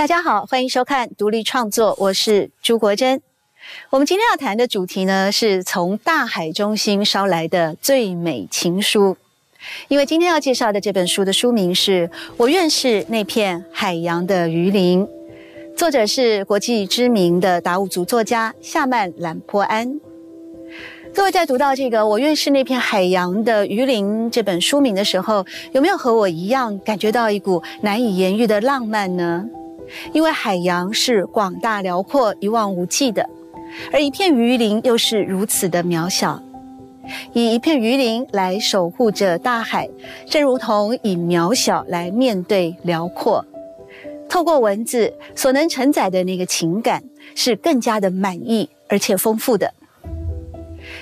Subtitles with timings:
[0.00, 3.20] 大家好，欢迎收看独立创作，我是朱国珍。
[3.90, 9.18] 我们今天要谈的主题呢，是从大海中心捎来的最美情书。
[9.88, 12.08] 因为今天要介绍的这本书的书名是
[12.38, 15.06] 《我愿是那片海洋的鱼鳞》，
[15.76, 20.00] 作者是国际知名的达悟族作家夏曼兰坡安。
[21.14, 29.44] 各位在读到这个“我愿是那片海洋的鱼鳞”这本书名的时候，有没有和我一样感觉到一股难以言喻的浪漫呢？
[30.12, 33.28] 因为海洋是广大辽阔、一望无际的，
[33.92, 36.42] 而一片鱼鳞又是如此的渺小。
[37.32, 39.88] 以一片鱼鳞来守护着大海，
[40.26, 43.44] 正如同以渺小来面对辽阔。
[44.28, 47.02] 透过文字所能承载的那个情感，
[47.34, 49.72] 是更加的满意而且丰富的。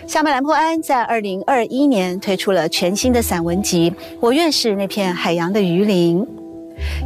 [0.06, 6.20] 夏曼兰坡安在二零二一年推出了全新的散文集《我愿是那片海洋的鱼鳞》。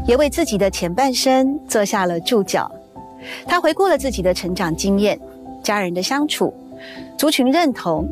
[0.06, 2.70] 也为自己的前半生做下了注脚。
[3.47, 5.19] 他回顾了自己的成长经验、
[5.62, 6.53] 家人的相处、
[7.17, 8.09] 族群认同，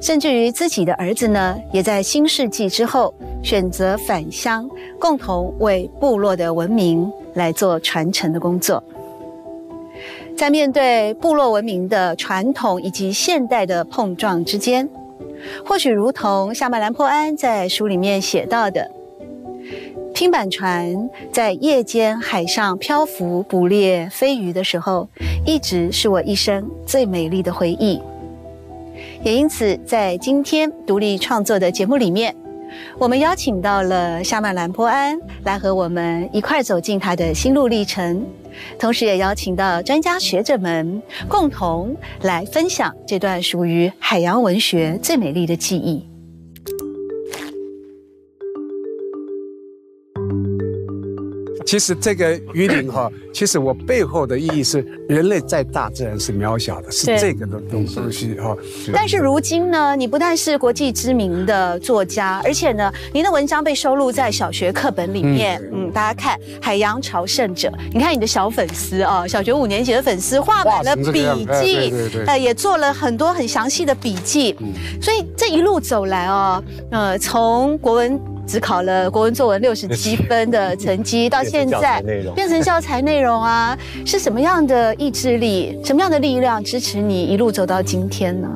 [0.00, 4.68] 甚至于自己的儿子呢，也在新世纪之后选择返乡，
[5.00, 8.82] 共同为部落的文明来做传承的工作。
[10.36, 14.88] 在面对部落文明的传统以及现代的碰撞之间，
[15.64, 18.90] 或许如同夏曼兰坡安在书里面写到的。
[20.16, 25.06] 拼板船在夜间海上漂浮、捕猎飞鱼的时候，
[25.44, 28.00] 一直是我一生最美丽的回忆。
[29.22, 32.34] 也因此，在今天独立创作的节目里面，
[32.96, 38.26] 我们邀请到了夏曼兰坡安来和我们一块走进他的心路历程，
[38.78, 46.02] 同时也邀请到专家学者们共同来分享这段属于海洋文学最美丽的记忆。
[51.66, 58.56] 其实这个鱼鳞哈，其实我背后的意义是，人类在大自然是渺小的，是这个的东东西哈。
[58.92, 65.60] 但是如今呢，你不但是国际知名的作家，而且呢，您的文章被收录在小学课本里面。
[65.72, 71.92] 嗯，大家看《海洋朝圣者》，你看你的小粉丝啊，小学五年级的粉丝画满了笔记，
[72.28, 74.54] 呃，也做了很多很详细的笔记。
[75.02, 76.62] 所以这一路走来哦，
[76.92, 78.35] 呃，从国文。
[78.46, 82.00] 只考了国文作文六十七分的成绩，到现在
[82.34, 88.48] 变成教材内容啊，是什么样的意志力，什么样的力量支持你一路走到今天呢？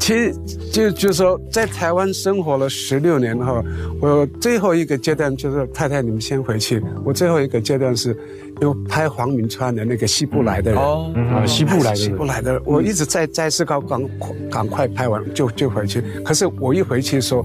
[0.00, 0.34] 其实
[0.70, 3.64] 就就是说，在台湾生活了十六年后，
[4.02, 6.82] 我最后一个阶段就是太太，你们先回去。
[7.04, 8.14] 我最后一个阶段是，
[8.60, 11.10] 有拍黄明川的那个西部来的人哦，
[11.46, 14.02] 西部来的西部来的，我一直在在思考，赶
[14.50, 16.02] 赶快拍完就就回去。
[16.22, 17.42] 可是我一回去说。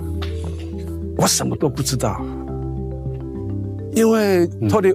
[1.19, 2.21] 我什么都不知道，
[3.91, 4.93] 因为脱离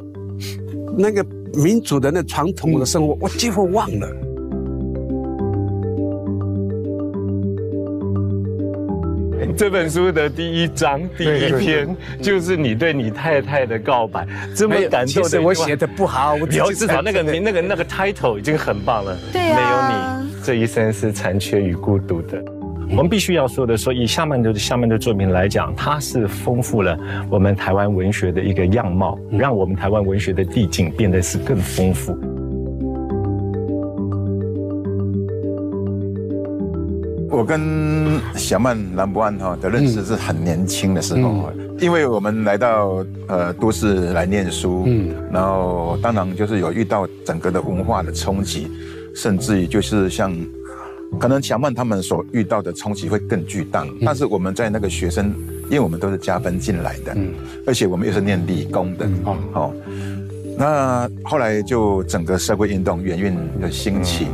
[0.97, 4.09] 那个民主的那传统的生活，我几乎忘了。
[9.55, 14.27] 这本书的第一章第一篇就是你对你太太的告白，
[14.57, 15.43] 这么感动的。
[15.43, 19.15] 我写的不好，我至少那个名、那个那个 title 已经很棒了。
[19.31, 22.43] 对没有你，这一生是残缺与孤独的。
[22.91, 26.97] 我们必须要说的，说以夏曼的夏曼的作品来讲，它是丰富了
[27.29, 32.17] 我们台湾文学的一个样貌，让我们台湾文学的地境变得是更丰富。
[37.31, 48.69] 我跟小曼兰博安哈的认识是很年轻的时候，因为我们来到呃都市来念书，嗯，然后当然就是有遇到整个的文化的冲击，
[49.17, 50.33] 甚至于就是像。
[51.19, 55.33] 可能强曼他们所遇到的冲击会更巨大，但是我们在那个学生，
[55.65, 57.33] 因为我们都是加分进来的，嗯，
[57.67, 59.75] 而且我们又是念理工的，哦，好，
[60.57, 64.27] 那后来就整个社会运动、元运的兴起，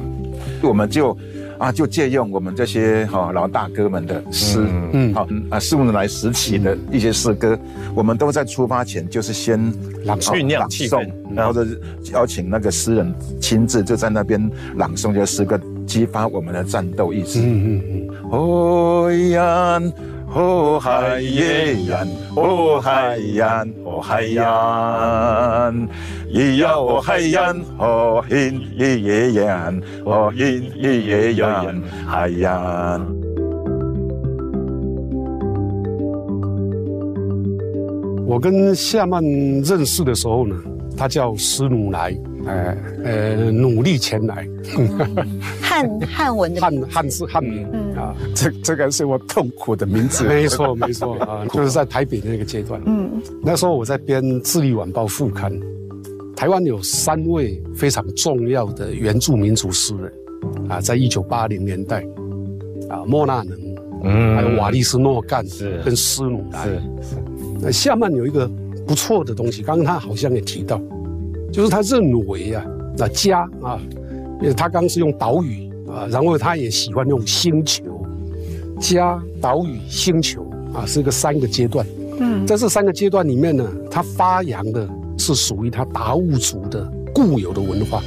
[0.63, 1.17] 我们就。
[1.61, 7.59] 啊，就借用我们这些哈老大哥们的诗，嗯，好啊，四五年来时起的一些诗歌，
[7.95, 9.61] 我们都在出发前就是先
[10.07, 11.07] 朗诵、朗诵，
[11.37, 11.79] 然后是
[12.15, 14.41] 邀请那个诗人亲自就在那边
[14.77, 17.41] 朗诵这些诗歌，激发我们的战斗意志。
[17.41, 18.09] 嗯嗯嗯。
[18.31, 19.83] 哦呀。
[20.33, 22.07] 哦海洋，
[22.37, 25.89] 哦海洋，哦海洋，
[26.33, 33.05] 咿呀哦海洋，哦 hin 咿耶洋，哦 hin 咿耶洋，海洋。
[38.25, 40.55] 我跟夏曼认识的时候呢，
[40.97, 42.17] 他叫施努来。
[42.47, 44.49] 呃呃，努力前来，
[45.61, 47.67] 汉汉文的汉汉字汉名
[47.97, 50.25] 啊，这这个是我痛苦的名字。
[50.25, 53.11] 没错没 错啊，就是在台北的那个阶段，嗯，
[53.43, 55.53] 那时候我在编《智利晚报》副刊，
[56.35, 60.13] 台湾有三位非常重要的原住民族诗人
[60.69, 62.05] 啊，在一九八零年代
[62.89, 63.59] 啊，莫纳能，
[64.03, 66.73] 嗯，还有瓦利斯诺干是跟斯努达是
[67.03, 67.17] 是。
[67.61, 68.51] 那夏曼有一个
[68.87, 70.81] 不错的东西，刚刚他好像也提到，
[71.53, 72.65] 就是他认为啊，
[72.97, 73.81] 那家啊，
[74.41, 77.85] 因为他刚是用岛屿啊，然后他也喜欢用星球，
[78.81, 81.85] 家、岛屿、星球啊，是个三个阶段。
[82.19, 84.89] 嗯，在这三个阶段里面呢，他发扬的
[85.19, 88.03] 是属于他达悟族的固有的文化。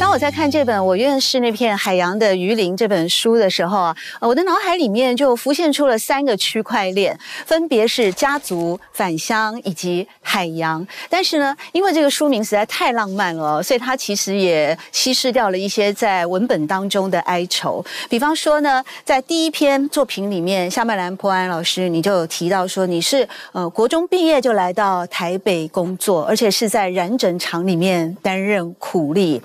[0.00, 10.84] 当我在看这本《我愿是那片海洋的鱼鳞》这本书的时候啊，我的脑海里面就浮现出了三个区块链，分别是家族、返乡以及海洋。
[11.10, 17.84] 但是呢，因为这个书名实在太浪漫了，所以它其实也稀释掉了一些在文本当中的哀愁。
[18.08, 29.42] 比方说呢，在第一篇作品里面，夏麦兰坡安老师你就有提到说，你是呃国中毕业就来到台北工作，而且是在染整厂里面担任苦力。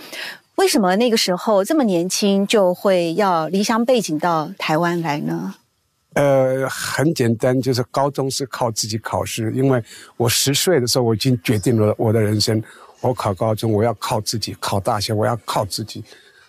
[0.55, 5.53] 为什么那个时候这么年轻就会要离乡背景到台湾来呢？
[6.13, 9.83] 呃，很简单，就是高中是靠自己考试，因为
[10.15, 12.63] 我十岁的时候我已经决定了我的人生，
[13.01, 16.01] 我考高中我要靠自己，考大学我要靠自己，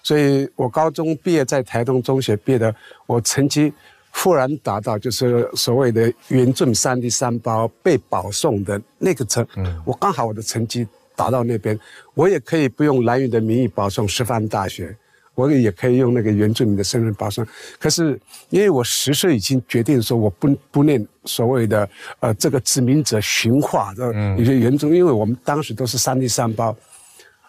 [0.04, 2.72] 所以我高中毕业在台东中学毕业的，
[3.06, 3.72] 我成绩
[4.12, 9.44] 忽然达到就是所谓的原准三 D 三包被保送的那个成，
[9.84, 10.86] 我刚好我的成绩。
[11.16, 11.76] 打到那边，
[12.14, 14.94] 我也可以不用蓝云的名义保送师范大学，
[15.34, 17.44] 我也可以用那个原住民的身份保送。
[17.78, 18.20] 可是
[18.50, 21.88] 因为我十岁已经决定说我不不念所谓的
[22.20, 26.76] 呃这个殖民者驯化的一些原住，因为我们当时都是三地三包，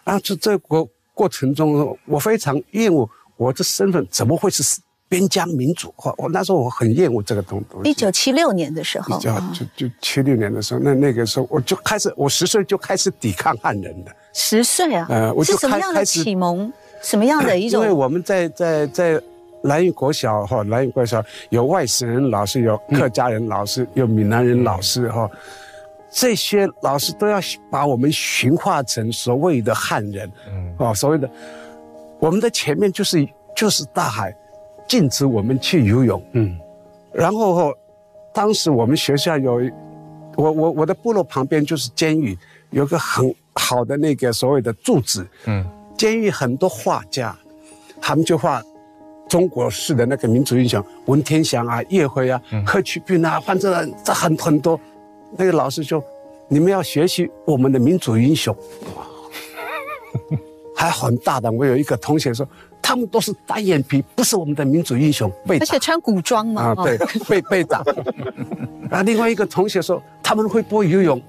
[0.04, 4.80] 啊，这这过过程中我非常厌恶我的身份怎么会是？
[5.08, 7.90] 边疆民主化，我那时候我很厌恶这个东东西。
[7.90, 9.30] 一九七六年的时候，就
[9.74, 14.14] 就七六年的时候，那那个时候我就开始，我十岁就开始抵抗汉人的。
[14.34, 15.06] 十岁啊？
[15.08, 16.70] 呃，我是什么样的启蒙？
[17.00, 17.80] 什么样的 一种？
[17.82, 19.20] 因为我们在在在
[19.62, 25.30] 蓝屿国小哈，蓝屿国小有外省人老师，有客家人老师，有闽南人老师哈，
[26.10, 27.40] 这些老师都要
[27.70, 31.30] 把我们驯化成所谓的汉人，嗯，哦，所谓的
[32.18, 33.26] 我们的前面就是
[33.56, 34.36] 就是大海。
[34.88, 36.58] 禁止我们去游泳，嗯，
[37.12, 37.74] 然后
[38.32, 39.60] 当时我们学校有，
[40.34, 42.36] 我我我的部落旁边就是监狱，
[42.70, 45.62] 有个很好的那个所谓的柱子，嗯，
[45.94, 47.36] 监狱很多画家，
[48.00, 48.62] 他们就画
[49.28, 54.80] 中国式的那个民族英雄，文天祥啊、叶辉啊、贺去病啊，反正这很很多，
[55.36, 56.02] 那个老师说，
[56.48, 58.56] 你们要学习我们的民族英雄，
[60.74, 61.54] 还很大胆。
[61.54, 62.48] 我有一个同学说。
[62.80, 66.98] 他们都是单眼皮，不是我们的民族英雄，被而且穿古装嘛，啊，对，
[67.28, 67.82] 被被打。
[68.90, 71.20] 啊，另外一个同学说他们会不会游泳，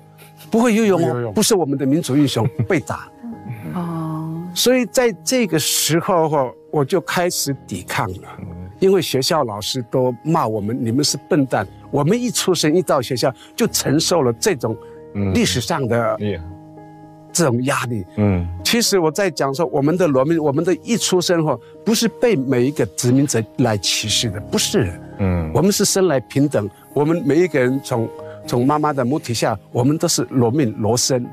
[0.49, 3.09] 不会游泳哦，不是我们的民族英雄，被打。
[3.73, 8.29] 哦，所以在这个时候哈，我就开始抵抗了，
[8.79, 11.67] 因为学校老师都骂我们，你们是笨蛋。
[11.91, 14.77] 我们一出生一到学校就承受了这种
[15.33, 16.17] 历史上的。
[17.39, 28.09] 这种压力，嗯，其实我在讲说，我们的罗密，我们的一出生后，不是被每一个殖民者来歧视的，不是，嗯，我们是生来平等，我们每一个人从
[28.45, 31.25] 从妈妈的母体下，我们都是罗命罗生。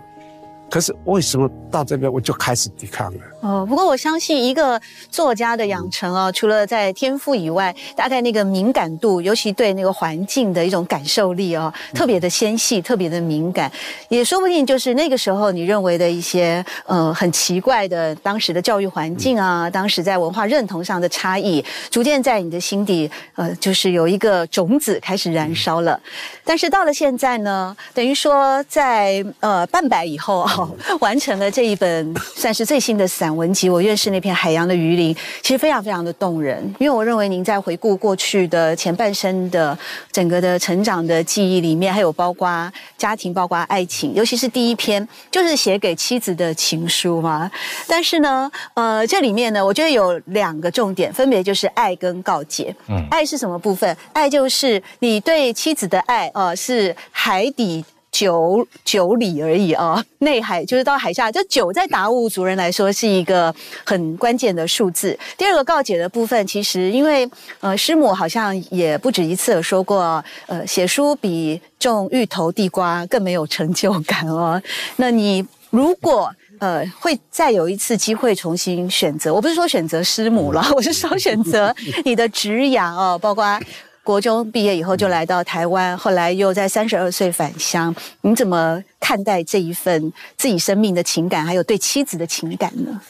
[0.70, 3.20] 可是为什么到这边我就开始抵抗了？
[3.46, 13.70] 哦，不过我相信一个作家的养成哦，除了在天赋以外，大概那个敏感度，尤其对那个环境的一种感受力哦，特别的纤细，特别的敏感，
[14.08, 26.00] 也说不定就是那个时候你认为的一些呃很奇怪的当时的教育环境啊，当时在文化认同上的差异，逐渐在你的心底呃就是有一个种子开始燃烧了。
[26.44, 30.68] 但是到了现在呢，等于说在呃半百以后哦。
[31.00, 36.62] 完成了这一本算是最新的散文集，我认识那片海洋的鱼鳞，其实非常非常的动人。
[36.78, 39.76] 因为我认为您在回顾过去的前半生的
[40.10, 47.50] 整个的成长的记忆里面，还有包括家庭、包括爱情，尤其是第一篇就是写给妻子的情书嘛。
[47.86, 52.74] 但是呢，呃，这里面呢，我觉得有两个重点，分别就是爱跟告诫。
[52.88, 53.96] 嗯，爱是什么部分？
[54.12, 57.84] 爱就是你对妻子的爱，呃，是海底。
[58.16, 63.54] 九九里而已啊， 内海就是到海下，这九在达悟族人来说是一个
[63.84, 65.18] 很关键的数字。
[65.36, 67.28] 第二个告解的部分，其实因为
[67.60, 74.60] 呃师母好像也不止一次说过，呃写书比种芋头地瓜更没有成就感哦。
[74.96, 83.60] 那你如果呃会再有一次机会重新选择，我不是说选择师母了， 我是说选择你的职涯哦，包括。
[84.06, 93.00] 国中毕业以后就来到台湾，后来又在三十二岁返乡，你怎么看待这一份自己生命的情感，还有对妻子的情感呢？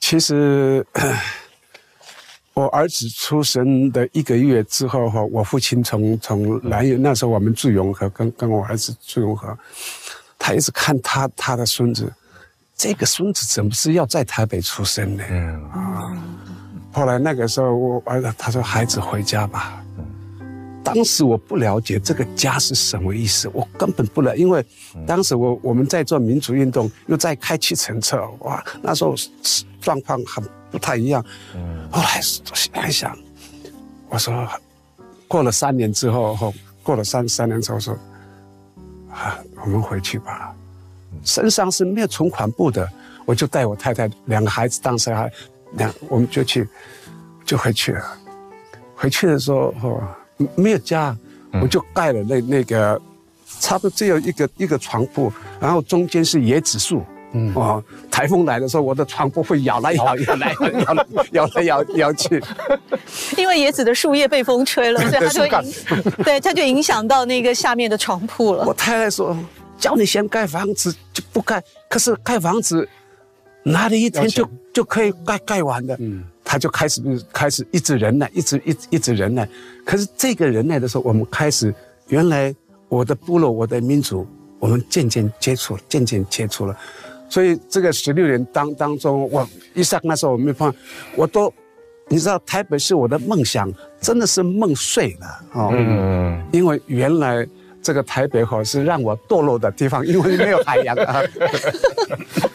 [0.00, 0.86] 其实，
[2.52, 9.56] 我儿子出生的一个月之后哈，我父亲从从南岳那时候我们住永和，跟跟我儿子住永和，
[10.38, 12.12] 他一直看他他的孙子，
[12.76, 15.24] 这个孙子怎么是要在台北出生呢？
[15.30, 16.12] 嗯啊，
[16.92, 19.80] 后来那个时候我儿子他说孩子回家吧。
[20.84, 24.64] 当时我不了解这个家是什么意思，我根本不了，因为
[25.06, 29.14] 当时我我们在做民主运动，又在开启程车，哇，那时候
[29.80, 31.24] 状况很不太一样。
[31.90, 33.16] 后来想一想，
[34.10, 34.46] 我说
[35.26, 37.94] 过了三年之后，后过了三三年之后说，
[39.10, 40.54] 啊，我们回去吧，
[41.24, 42.86] 身上是没有存款簿的，
[43.24, 45.32] 我就带我太太两个孩子，当时还
[45.72, 46.68] 两，我们就去
[47.44, 48.18] 就回去了。
[48.94, 50.00] 回去的时候，
[50.54, 51.16] 没有家，
[51.62, 53.00] 我就盖了那那个，
[53.60, 57.04] 差不多只有一个一个床铺，然后中间是椰子树。
[57.36, 62.40] 嗯哦，台风来的时候，我的床铺会摇来摇 摇来摇摇来摇摇去。
[63.36, 65.72] 因为椰子的树叶被风吹了，所以它就影，
[66.22, 68.64] 对，它就影响到那个下面的床铺了。
[68.64, 69.36] 我太太说，
[69.76, 72.88] 叫你先盖房子就不盖，可是盖房子
[73.64, 75.96] 哪里一天就就可以盖盖完的？
[75.98, 76.24] 嗯。
[76.44, 79.48] 他就开始开始一直忍耐，一直一一直忍耐。
[79.84, 81.74] 可是这个忍耐的时候，我们开始
[82.08, 82.54] 原来
[82.88, 84.26] 我的部落、我的民族，
[84.58, 86.76] 我们渐渐接触，渐渐接触了。
[87.28, 90.74] 所以这个十六年当当中，我一上那时候我没放，
[91.16, 91.52] 我都
[92.08, 95.70] 你知道台北是我的梦想，真的是梦碎了哦。
[95.72, 97.46] 嗯，因为原来。
[97.84, 101.20] 这个台北哈是让我堕落的地方，因为没有海洋啊。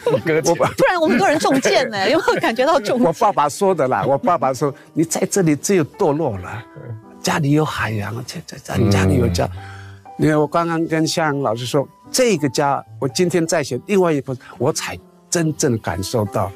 [0.04, 3.00] 我不然我们多人中箭呢，有没有感觉到中？
[3.00, 6.64] 我爸爸说的啦，我爸爸说你在这里只有堕落了，
[7.22, 9.48] 家里有海洋，在在在家里有家。
[10.18, 14.98] 你看我刚刚跟向阳老师说，这个家，我今天在写另外一部，我才
[15.28, 16.50] 真正感受到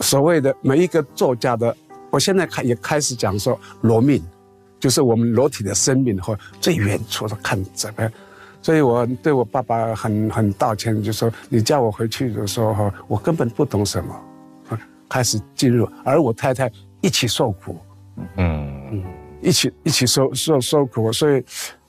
[0.00, 1.74] 所谓的每一个作家的。
[2.10, 4.22] 我现在开也开始讲说罗命。
[4.82, 8.10] 就是我们裸体的生命和最远处的看怎么，
[8.60, 14.20] 所以我对我爸爸很很道歉，就说你叫我回去的时候哈，我根本不懂什么，
[15.08, 16.68] 开始进入，而我太太
[17.00, 17.78] 一起受苦，
[18.38, 19.04] 嗯嗯，
[19.42, 21.44] 一起一起受受受苦，所以，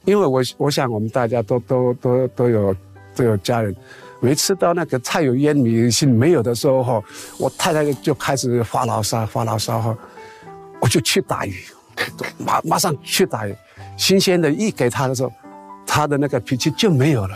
[0.06, 2.76] 因为我我想我们大家都都都都有
[3.16, 3.74] 都有家人，
[4.20, 7.04] 每次到那个菜有烟米是没有的时候哈，
[7.38, 9.98] 我太太就开始发牢骚发牢骚哈，
[10.82, 11.54] 我就去打鱼。
[12.40, 13.56] 马马上去打鱼，
[13.96, 15.32] 新鲜的一给他的时候，
[15.86, 17.36] 他的那个脾气就没有了。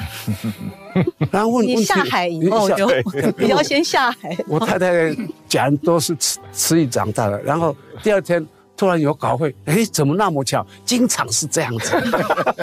[1.31, 2.89] 然后问你下海以后就
[3.37, 4.35] 你要 先下海。
[4.47, 5.15] 我太太
[5.47, 8.43] 讲都是吃吃鱼长大的，然后第二天
[8.77, 10.65] 突然有稿会，哎，怎么那么巧？
[10.85, 11.91] 经常是这样子。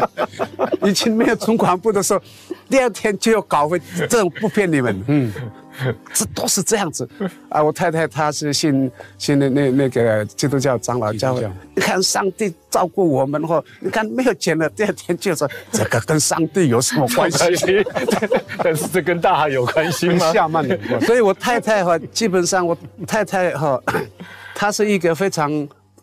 [0.87, 2.21] 以前没有存款部的时候，
[2.71, 5.05] 第二天就有稿会，这种不骗你们。
[5.09, 5.33] 嗯。
[6.13, 7.09] 这都是这样子
[7.49, 7.61] 啊！
[7.61, 11.51] 我太太她是信信那那那个基督教长老教会。
[11.75, 17.85] 你看上帝照顾我们后，你看没有钱了，第二天就说这个跟上帝有什么关系？
[18.63, 20.33] 但是这跟大海有关系吗？
[20.33, 20.65] 下曼
[21.05, 23.83] 所以我太太哈，基本上我太太哈，
[24.55, 25.51] 她是一个非常，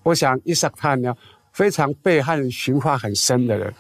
[0.03, 1.15] 我想伊萨克呢，
[1.53, 3.73] 非常被汉驯化很深的人。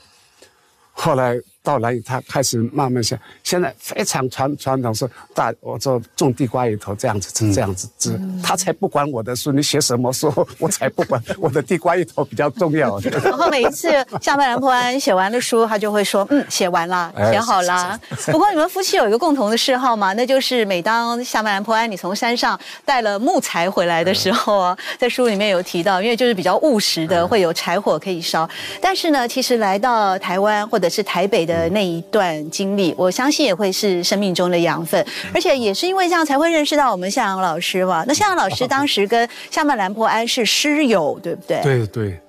[0.91, 1.39] 后来。
[1.63, 12.99] 到来，他开始慢慢想，现在非常传传统，是大我做种地瓜一头这样子，是这样子织，他才不管我的书，你写什么书，我才不管，我的地瓜一头比较重要。
[13.23, 13.89] 然后每一次
[14.19, 17.99] 下半兰坡安写完的书，他就会说，嗯，写完了，写好了。
[18.31, 28.49] 不过你们夫妻有一个共同的嗜好嘛，那就是每当下半兰坡安你从山上带了木材回来的时候啊，在书里面有提到，因为就是比较务实的，会有柴火可以烧。
[28.81, 31.50] 但是呢，其实来到台湾或者是台北的。
[31.51, 38.03] 的那一段经历，我相信也会是生命中的养分，而且也是因为这样才会认识到我们向阳老师嘛。
[38.07, 41.61] 那向阳老师 当时跟夏曼兰坡安是师友，对不对？
[41.61, 42.19] 对对，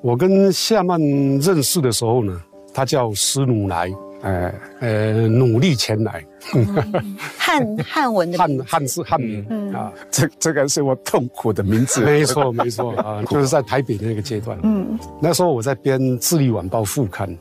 [0.00, 2.40] 我跟夏曼认识的时候呢，
[2.72, 3.90] 他叫施努来，
[4.22, 6.24] 呃呃，努力前来，
[7.38, 17.36] 汉汉文的汉汉字汉名啊，这这个是我痛苦的名字，没错没错啊， 就是在台北的那个阶段，嗯，那时候我在编《智利晚报》副刊。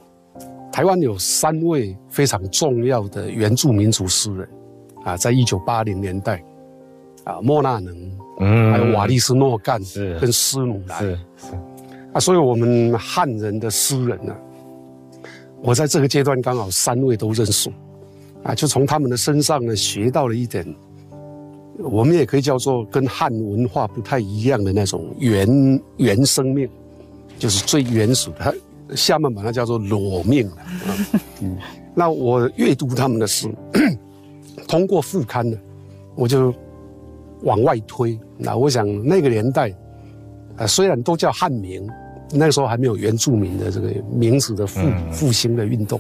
[0.74, 4.50] 台湾有三位非常重要的原住民族诗人，
[5.06, 6.44] 啊，在一九八零年代，
[7.26, 7.96] 啊，莫纳能，
[8.40, 10.18] 嗯，还有瓦利斯诺干，是。
[10.20, 11.54] 跟斯努兰，是是，
[12.12, 14.36] 啊，所以我们汉人的诗人呢，
[15.62, 17.70] 我在这个阶段刚好三位都认识，
[18.42, 20.66] 啊，就从他们的身上呢学到了一点，
[21.78, 25.48] 我们也可以叫做跟汉文化不太一样的那种原
[25.98, 26.68] 原生命，
[27.38, 28.56] 就是最原始的。
[28.96, 30.58] 厦门把它叫做裸命了。
[31.42, 31.58] 嗯，
[31.94, 33.48] 那我阅读他们的诗，
[34.68, 35.58] 通过副刊呢，
[36.16, 36.54] 我就
[37.42, 38.20] 往外推。
[38.38, 39.74] 那我想那个年代，
[40.58, 41.88] 啊，虽然都叫汉民，
[42.32, 44.82] 那个时候还没有原住民的这个名字的复
[45.12, 46.00] 复兴的运动，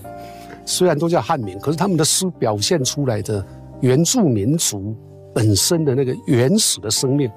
[0.65, 3.45] 虽然都叫汉民，可是他们的诗表现出来的
[3.81, 4.95] 原住民族
[5.33, 7.29] 本身的那个原始的生命，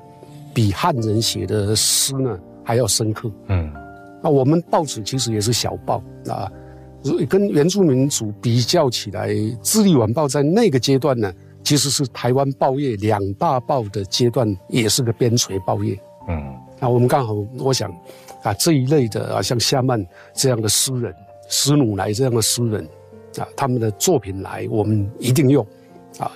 [0.55, 3.31] 比汉人写的诗呢还要深刻。
[3.49, 3.71] 嗯。
[4.27, 6.51] 那我们报纸其实也是小报啊，
[7.29, 9.29] 跟原住民族比较起来，
[9.63, 15.97] 《智利晚报》在那个阶段呢，其实是台湾报业两大报的阶段，也是个边陲报业。
[16.29, 17.89] 嗯，那我们刚好，我想
[18.43, 20.05] 啊，这一类的啊，像夏曼
[20.35, 21.15] 这样的诗人，
[21.49, 22.85] 施努莱这样的诗人
[23.39, 25.65] 啊，他们的作品来，我们一定用
[26.19, 26.33] 啊。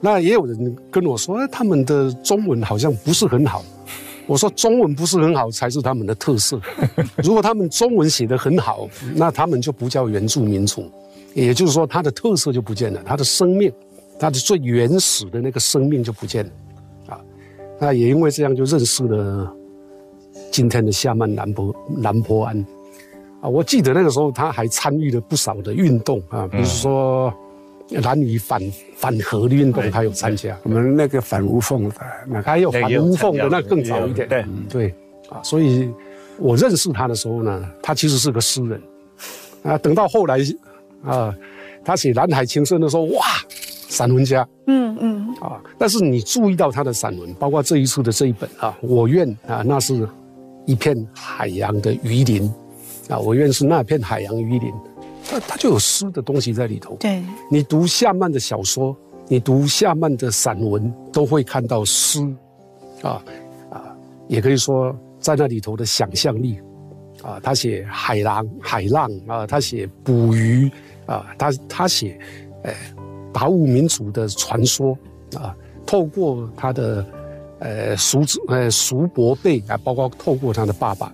[0.00, 3.62] 那也有人跟我说，他们的中文好像不是很好。
[4.28, 6.60] 我说中文不是很好，才是他们的特色。
[7.24, 10.88] 如果他们中文写得很好，那他们就不叫原住民族，
[11.32, 13.72] 也就是说，他的特色就不见了，他的生命，
[14.20, 16.50] 他的最原始的那个生命就不见了。
[17.08, 17.20] 啊，
[17.80, 19.50] 那也因为这样，就认识了
[20.52, 22.66] 今天的夏曼南坡南坡安。
[23.40, 27.32] 啊，我记得那个时候他还参与了不少的运动啊，比如说。
[27.90, 28.60] 男女反
[28.96, 30.56] 反核的运动，他有参加。
[30.62, 31.94] 我们那个反无缝的，
[32.26, 34.28] 那还有反无缝的，那更早一点。
[34.28, 34.94] 对对
[35.30, 35.90] 啊，所以
[36.38, 38.80] 我认识他的时候呢，他其实是个诗人
[39.62, 39.78] 啊。
[39.78, 40.38] 等到后来
[41.02, 41.34] 啊，
[41.84, 43.24] 他写《蓝海情深》的时候，哇，
[43.88, 44.46] 散文家。
[44.66, 50.06] 嗯嗯啊，但是你注意到他的散文，包括这一次的这一本啊，《我愿》啊，那是
[50.66, 52.52] 一片海洋的鱼鳞
[53.08, 54.72] 啊，我愿是那片海洋鱼鳞。
[55.28, 56.96] 它它就有诗的东西在里头。
[56.96, 58.96] 对，你读夏曼的小说，
[59.28, 62.20] 你读夏曼的散文，都会看到诗，
[63.02, 63.22] 啊
[63.70, 63.94] 啊，
[64.26, 66.58] 也可以说在那里头的想象力，
[67.22, 70.70] 啊，他写海浪海浪啊，他写捕鱼
[71.04, 72.18] 啊，他他写，
[72.62, 72.72] 呃，
[73.32, 74.96] 达悟民族的传说
[75.36, 77.04] 啊，透过他的，
[77.58, 81.12] 呃，叔子呃叔伯辈啊，包括透过他的爸爸。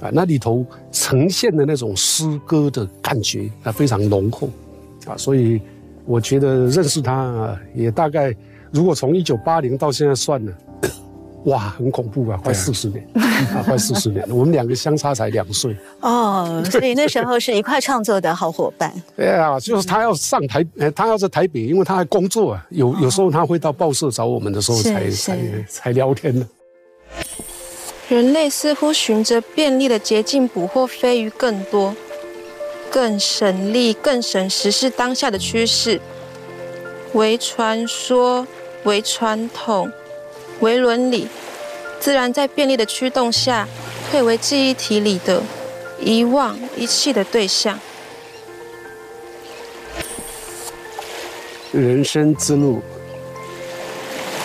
[0.00, 4.48] 啊，那里头呈现的那种诗歌的感觉啊，非常浓厚，
[5.06, 5.60] 啊，所以
[6.06, 8.34] 我觉得认识他啊，也大概
[8.70, 10.52] 如果从一九八零到现在算呢，
[11.44, 18.92] 哇，很恐怖啊，快四十年，啊，快四十年了，我们两个相差才两岁哦，所以那时候是一块创作的好伙伴。
[19.16, 26.46] 对啊，就是他要上台，他要在台北，因为他还工作啊，有有时候他会到报社找我们的时候才才才聊天呢。
[28.10, 31.94] 人类似乎循着便利的捷径捕获飞鱼更多、
[32.90, 36.00] 更省力、更省时是当下的趋势。
[37.12, 38.44] 为传说、
[38.82, 39.92] 为传统、
[40.58, 41.28] 为伦理，
[42.00, 43.68] 自然在便利的驱动下，
[44.10, 45.40] 退为记忆体里的
[46.00, 47.78] 遗忘、遗弃的对象。
[51.70, 52.82] 人生之路，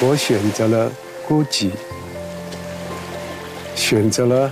[0.02, 0.92] 我选择了
[1.28, 1.72] 孤寂。
[3.88, 4.52] 选择了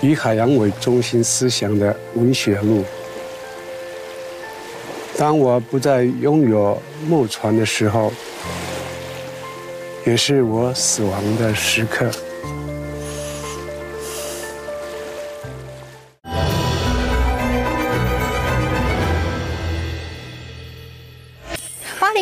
[0.00, 2.84] 以海洋为中心思想的文学路。
[5.16, 8.12] 当我不再拥有木船的时候，
[10.06, 12.08] 也是我死亡的时刻。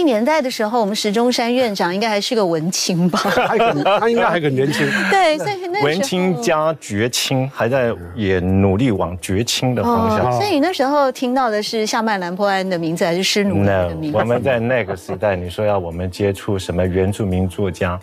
[0.06, 3.18] 年代的时候，我们石中山院长应该还是个文青吧？
[4.00, 4.86] 他应该还很年轻。
[5.10, 10.32] 对，所以那文青加绝青，还在也努力往绝青的方向。
[10.32, 14.16] 所以你那时候听到的是夏曼兰坡安的名字，还是施努的名字？
[14.16, 18.00] 我们在那个时代，你说要我们接触什么原住民作家，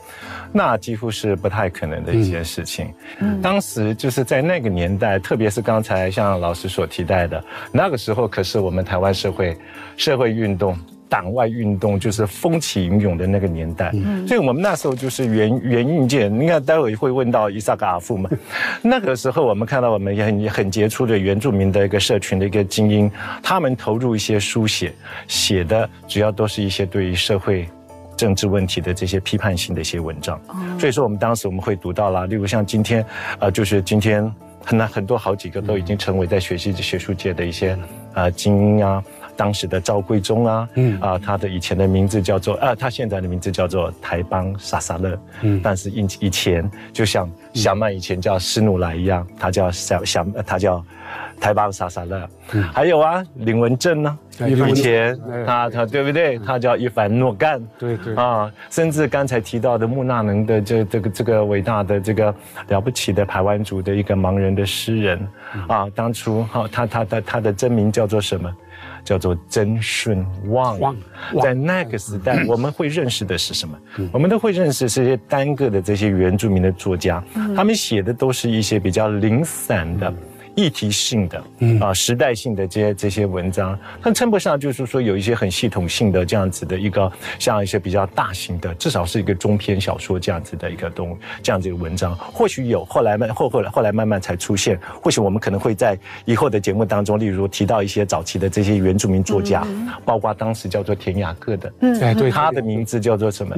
[0.52, 2.94] 那几乎是不太可能的一件事情。
[3.42, 9.58] 当时就是在那个年代，特别是刚才像老师所提到的，那个时候可是我们台湾社会
[9.96, 10.78] 社会运动。
[11.14, 13.92] 党外运动就是风起云涌的那个年代，
[14.28, 16.34] 所以我们那时候就是原原硬件。
[16.40, 18.28] 你看，待会会问到伊萨格阿夫嘛？
[18.82, 23.12] 那个时候我们看到我们也很很杰出的原住民的一个社群的一个精英，
[23.44, 24.92] 他们投入一些书写，
[25.28, 27.70] 写的主要都是一些对于社会
[28.18, 30.42] 政治问题的这些批判性的一些文章。
[30.80, 33.06] 所以说，我们当时我们会读到了，例如像今天，
[33.38, 34.34] 呃，就是今天
[34.66, 37.78] 很很多好几个都已经成为在学习学术界的一些
[38.16, 39.04] 呃精英啊。
[39.36, 41.00] 当时的赵贵忠啊，嗯。
[41.00, 50.84] 啊，他的以前的名字叫做啊，他现在的名字叫做台邦萨萨勒，嗯，但是以以前就像小曼以前叫施努莱一样，他叫小小，他叫。
[51.40, 52.26] 台邦萨萨勒，
[52.72, 54.18] 还有啊，林文正呢？
[54.48, 56.40] 以前他他对不对？
[56.40, 58.16] 他叫伊凡诺干，对对。
[58.16, 62.34] 啊，甚至刚才提到的穆纳能的这这个这个伟大的这个
[62.70, 65.28] 了不起的台湾族的一个盲人的诗人。
[65.68, 68.50] 啊，当初哈他他的他的真名叫做什么？
[69.04, 70.96] 叫做曾顺旺。
[71.42, 73.78] 在那个时代，我们会认识的是什么？
[74.12, 77.24] 我们都会认识这些单个的这些原住民的作家，
[77.56, 80.14] 他们写的都是一些比较零散的。
[80.56, 81.44] 议题性的，
[81.82, 99.66] 啊，时代性的这些这些文章，它称不上，就是说有一些很系统性的这样子的一个，像一些比较大型的，至少是一个中篇小说这样子的一个东，这样子的文章，或许有，后来慢后后来后来慢慢才出现，或许我们可能会在以后的节目当中，例如提到一些早期的这些原住民作家，
[100.06, 103.56] 包括当时叫做田雅各的，嗯，对，他的名字叫做什么，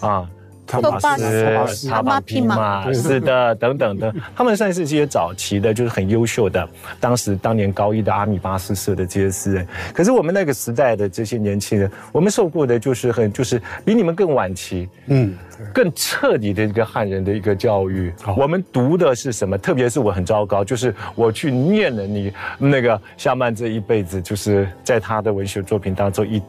[0.00, 0.28] 啊。
[0.66, 6.66] 托马斯、塔马皮马，是的，等等的， 他们算是这些早期的，就是很优秀的，
[6.98, 9.66] 当时当年高一的阿米巴斯社的这些诗人。
[9.92, 15.36] 可是我们那个时代的这些年轻人，我们受过的就是很，就是比你们更晚期，嗯，
[15.74, 18.12] 更彻底的一个汉人的一个教育。
[18.36, 19.58] 我们读的是什么？
[19.58, 26.40] 特别是我很糟糕，就是我去念了你那个夏曼这一辈子，就是在他的文学作品当中一。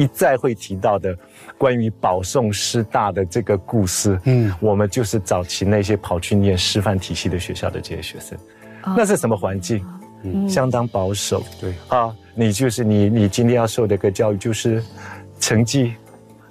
[0.00, 1.14] 一再会提到的
[1.58, 8.38] 关于保送师大的这个故事，嗯，我们就是早期那些跑去念师范体系的学校的这些学生，
[8.96, 9.84] 那是什么环境？
[10.22, 11.42] 嗯，相当保守。
[11.60, 14.82] 对啊，你就是你，你今天要受的一个教育就是
[15.38, 15.92] 成绩，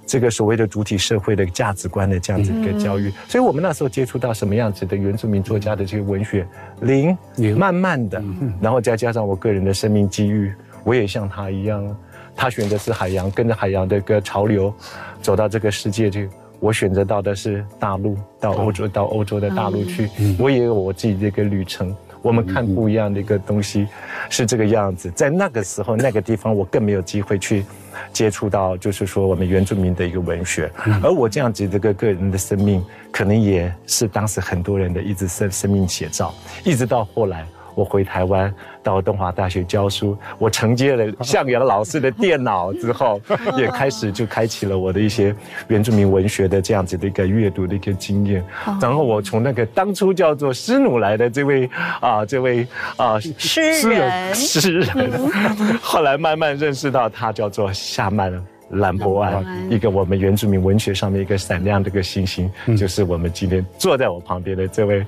[0.06, 3.12] 这个所谓的主体社会的价值观的这样子一个教育。
[3.26, 6.46] 所以我们那时候接触到什么样子的原住民作家的这个文学，
[6.82, 7.16] 零，
[7.56, 8.22] 慢慢的，
[8.60, 11.96] 然后再加上我个人的生命机遇，我也像他一样。
[12.34, 14.72] 他选择是海洋，跟着海洋的一个潮流，
[15.20, 16.28] 走到这个世界去。
[16.58, 20.10] 我选择到的是大陆，到欧洲，到欧洲的大陆去。
[20.38, 21.96] 我也有我自己的一个旅程。
[22.22, 23.88] 我们看不一样的一个东西，
[24.28, 25.10] 是这个样子。
[25.12, 27.64] 在那个时候，那个地方，我更没有机会去
[28.12, 30.70] 接触到，就是说我们原住民的一个文学。
[31.02, 37.46] 而我这样子这个个人的生命，可能也是当时很多人的一直生生命写照，一直到后来。
[37.74, 43.20] 我回台湾到东华大学教书，我承接了向阳老师的电脑之后，
[43.56, 45.34] 也开始就开启了我的一些
[45.68, 48.44] 原住民文学的这样子的一个阅读的一个经验。
[48.80, 51.68] 然后我从那个当初叫做施努来的这位
[52.00, 52.66] 啊，这位
[52.96, 55.30] 啊诗人，诗人，
[55.82, 58.32] 后来慢慢认识到他叫做夏曼。
[58.70, 65.04] 兰博安，一个我们原住民文学上面一个闪亮的一个星星，就是我们今天坐在我旁边的这位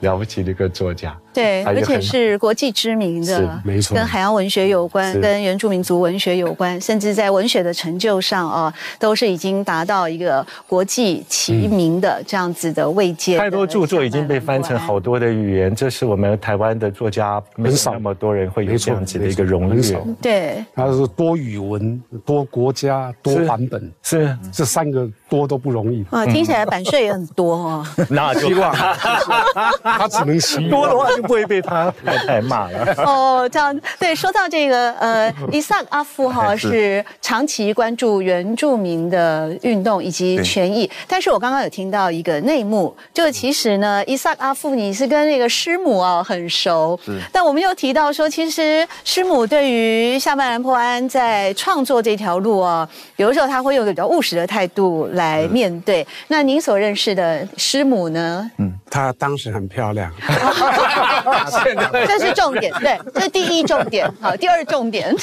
[0.00, 1.16] 了不起的一个作家。
[1.32, 13.36] 对，而且是国际知名的，没错，跟海洋文学有关，跟原住民族文学有关，甚至在文学的成就上啊，都是已经达到一个国际齐名的这样子的位阶。
[13.36, 19.82] 太多著作已经被翻成好多的语言，这是我们台湾的作家没少那么多人会有这样子的一个荣誉。
[20.22, 23.03] 对，他是多语文、多国家。
[23.22, 26.24] 多版本是这三个多都不容易啊！
[26.26, 27.86] 听起来版税也很多哦。
[28.10, 28.74] 那希望
[29.82, 32.94] 他只能希多的话就不会被他太太骂了。
[33.04, 34.14] 哦，这样对。
[34.14, 46.98] 说到这个呃，伊萨克阿夫哈是长期关注原住民的运动以及权益，但是我刚刚有听到一个内幕，就其实呢，伊萨克阿夫你是跟那个师母啊很熟，
[47.32, 52.88] 但我们又提到说，其实师母对于下半兰坡安在创作这条路啊。
[53.16, 56.06] 有的时候他会用一个比较务实的态度来面对。
[56.28, 58.50] 那您所认识的师母呢？
[58.58, 60.12] 嗯，她当时很漂亮。
[62.06, 64.10] 这是重点，对，这是第一重点。
[64.20, 65.14] 好，第二重点。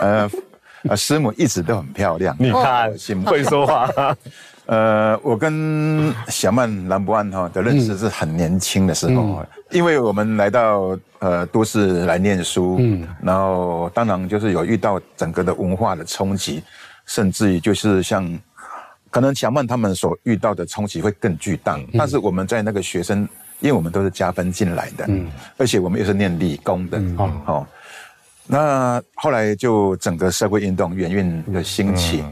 [0.00, 0.30] 呃，
[0.88, 2.36] 呃，师母一直都很漂亮。
[2.38, 2.92] 你看，
[3.24, 3.88] 会说话。
[4.66, 16.62] 呃，我跟小曼兰博安哈的认识是很年轻的时候，因为我们来到呃都市来念书，嗯，然后当然就是有遇到整个的文化的冲击。
[17.06, 18.40] 甚至于就是像，
[19.10, 23.28] 可能小曼他们所遇到的冲击会更巨大，但是我们在那个学生，
[23.60, 26.98] 因为我们都是加分进来的，嗯，而且我们又是念理工的，
[27.46, 27.66] 哦，
[28.46, 32.24] 那后来就整个社会运动元运的兴起，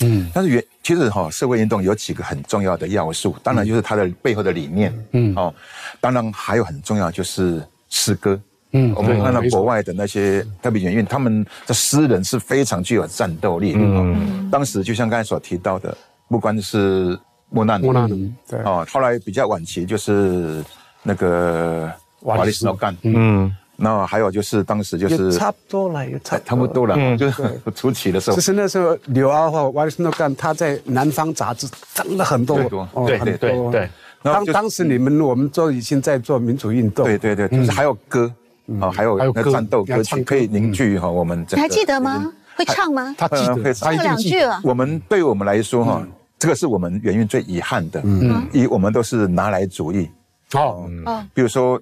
[0.00, 5.54] 嗯，但是原其实哈社会运动有几个很重要的要素，当然就是它的背后的理念，嗯，哦，
[6.00, 8.40] 当然还有很重要就是诗歌。
[8.72, 13.80] 嗯，我们看到国外的那些特别演员，他们的诗人是非常具有战斗力的。
[13.80, 15.96] 嗯，当时就像刚才所提到的，
[16.28, 17.18] 不光是
[17.50, 18.58] 莫纳莫纳尼，对。
[18.60, 20.64] 哦，后来比较晚期就是
[21.02, 21.90] 那个
[22.22, 27.42] 瓦利斯诺干，嗯，那还有就是当时就是差不多了，也差差不多了，就是
[27.74, 28.36] 初期的时候。
[28.36, 33.90] 就，是那时候刘阿华、瓦利斯诺干他在《南方》杂志登了很多对多，对很对对对。
[34.22, 38.32] 然后就是当当时你们我们都已经在做民主运动，对对对，就是还有歌，
[38.80, 41.56] 啊，还有还有歌那战斗歌曲可以凝聚哈我们整个。
[41.56, 42.32] 你还记得吗？
[42.54, 43.14] 会唱吗？
[43.16, 44.16] 他记得，呃会唱两。
[44.16, 44.60] 句啊。
[44.62, 46.06] 我们对我们来说哈，
[46.38, 50.08] 这个是我们园运最遗憾的，嗯，一我们都是拿来主义，
[50.52, 51.80] 哦，哦，比如说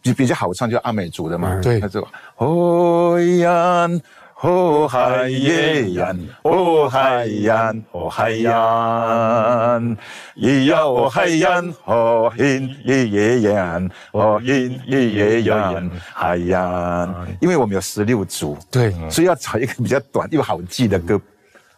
[0.00, 4.00] 比比较好唱，就阿美族的嘛，对他说哦 yan。
[4.42, 9.96] 哦海耶 yan，哦海 yan，哦海 yan，
[10.36, 17.14] 咿呀哦海 yan，哦 hin 咿耶 yan，哦 hin 咿耶 yan，海 yan。
[17.40, 21.20] 因为我们有十六组，对，所以要找一个比较短又好记的歌，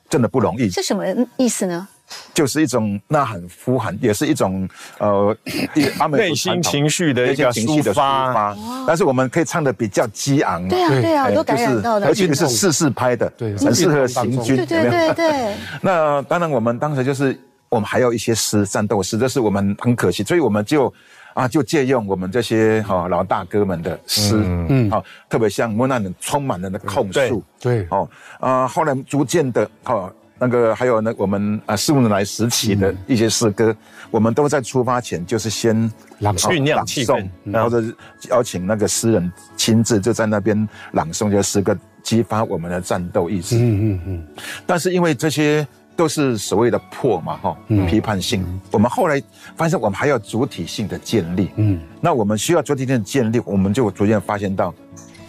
[0.09, 0.70] 真的不容易。
[0.70, 1.05] 是什么
[1.37, 1.87] 意思呢？
[2.33, 5.37] 就是一种呐喊、呼喊，也是一种呃
[5.75, 8.35] 一阿美族内心情绪的一个情绪的抒抒发。
[8.35, 8.57] 发。
[8.87, 11.03] 但是我们可以唱的比较激昂，对啊，对。
[11.03, 12.07] 对啊，都感染到的。
[12.07, 17.38] 而且是四四拍的，对很适合行军，对对对对， 那当然，我们当时就是
[17.69, 20.93] 我们还有一些诗、战斗诗，这是我们很可惜，所以我们就
[21.33, 24.35] 啊就借用我们这些哈、老大哥们的诗，
[24.69, 28.09] 嗯，好、特别像莫那人充满了的控诉，对，哦
[28.40, 30.12] 啊、后来逐渐的哦。
[30.44, 33.74] 那个还有呢，我们啊四五年来时期的一些诗歌，
[34.11, 37.96] 我们都在出发前就是先朗诵朗诵，然后是
[38.28, 43.57] 邀请那个诗人亲自就在那边朗诵这些诗歌，激发我们的战斗意志。
[43.57, 44.26] 嗯嗯嗯，
[44.66, 47.57] 但是因为这些都是所谓的破嘛，哈，
[47.88, 49.22] 批判性，我们后来
[49.57, 54.74] 发现我们还要主体性的建立，嗯，那我们需要主体性的建立，我们就逐渐发现到，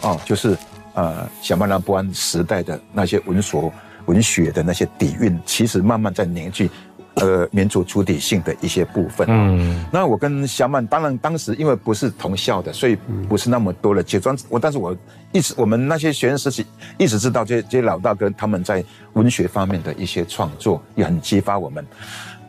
[0.02, 0.58] 哦，就是
[0.94, 3.72] 呃小曼拉波安时代的那些文所
[4.06, 6.70] 文学的那些底蕴，其实慢慢在凝聚。
[7.18, 9.26] 呃，民族主体性的一些部分。
[9.30, 12.98] 嗯，那我跟小曼，当然当时因为不是同校的，所以
[13.30, 14.36] 不是那么多的接触。
[14.50, 14.94] 我但是我
[15.32, 16.66] 一直我们那些学生时期
[16.98, 21.88] 一直知道这这些老大哥他们在文学方面的一些创作，也很激发我们。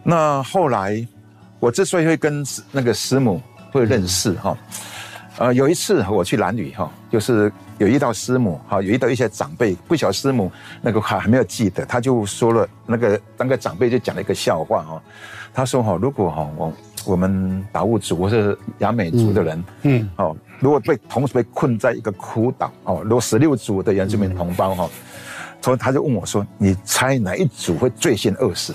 [0.03, 1.07] 那后来
[1.61, 3.41] 我之所以会跟那个师母
[3.71, 4.59] 会认识哈，
[5.39, 15.03] 呃，有一次我去兰屿哈，就是有遇到师母哈，有遇到一些长辈，不晓得师母那个还还没有记得，他就说了那个那个长辈就讲了一个笑话哈，
[15.53, 16.73] 他说哈，如果哈我
[17.05, 24.89] 我们达悟族或是雅美族的人，嗯，哦，如果被同时被困在一个枯岛哦，如果十六族的原住民同胞哈。
[25.63, 28.73] 所以他就问我说：“你猜哪一组会最先饿死？”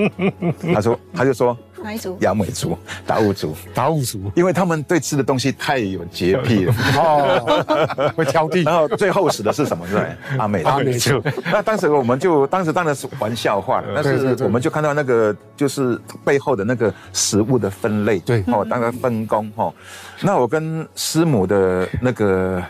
[0.72, 2.16] 他说：“他就说哪一组？
[2.20, 6.74] 雅美族、达悟族，达悟族因为他们对吃的东西太有洁癖了。
[6.96, 9.86] 哦，会挑剔 然，后最后死的是什么？
[9.88, 11.22] 对，阿美阿美族。
[11.50, 19.72] 那当时我们就当时当然是玩笑话了，但是我们就看到那个就是背后的那个食物的分类，对哦，当然分工哦。
[20.20, 22.62] 那我跟师母的那个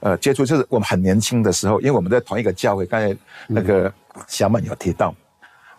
[0.00, 3.92] 呃接触，就是我们很年轻的时候，因为我们在同一个教会，刚才那个
[4.26, 5.14] 小满有提到。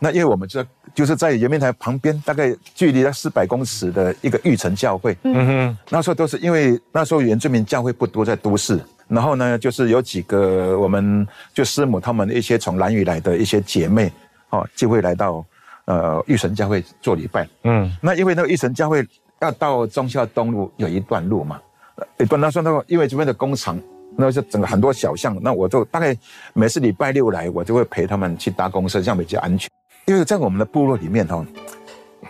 [0.01, 5.17] 那因为我们这就是在圆明台旁边，大概距离了四百公尺的一个玉成教会。
[5.23, 14.11] 嗯哼，那时候都是因为那时候原住民教会不多在都市，然后呢，就是有几个我们就师母他们一些从兰屿来的一些姐妹，
[14.49, 15.45] 哦，就会来到
[15.85, 17.47] 呃玉成教会做礼拜。
[17.63, 19.05] 嗯，那因为那个玉成教会
[19.39, 21.59] 要到忠孝东路有一段路嘛，
[21.95, 23.79] 呃一段那时候那个因为这边的工厂。
[24.21, 26.13] 那是整个很多小巷，那我就大概
[26.53, 29.68] 每次礼拜六来，我就会陪他们去搭公车，这样比较安全。
[30.09, 31.45] 因为在我们的部落里面哈，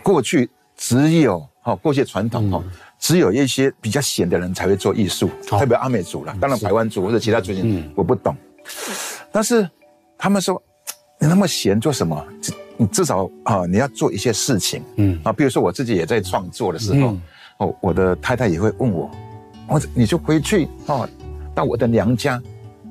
[0.03, 2.61] 过去只有哈过去传统哈，
[2.99, 8.35] 只有一些比较闲的人才会做艺术，特别阿美族啦，当然台湾族或者其他族群我不懂，
[9.31, 9.67] 但是
[10.17, 10.61] 他们说
[11.21, 12.21] 你那么闲做什么？
[12.75, 15.17] 你至少啊你要做一些事情，嗯。
[15.23, 17.15] 啊，比如说我自己也在创作的时候，
[17.59, 19.09] 哦，我的太太也会问我，
[19.67, 21.07] 我你就回去哦，
[21.55, 22.41] 到我的娘家。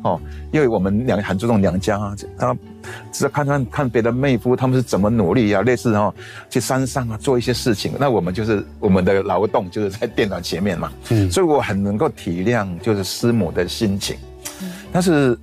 [0.03, 0.21] 哦，
[0.53, 2.57] 因为我们两很注重娘家啊，他
[3.11, 6.15] 只是看看看别的妹夫他们是怎么努力啊，类似哦，
[6.49, 14.17] 去山上啊做一些事情，那我们就是我们的劳动就是在电脑前面嘛，嗯，所以我很能够体谅就是师母的心情，
[14.93, 15.37] 但是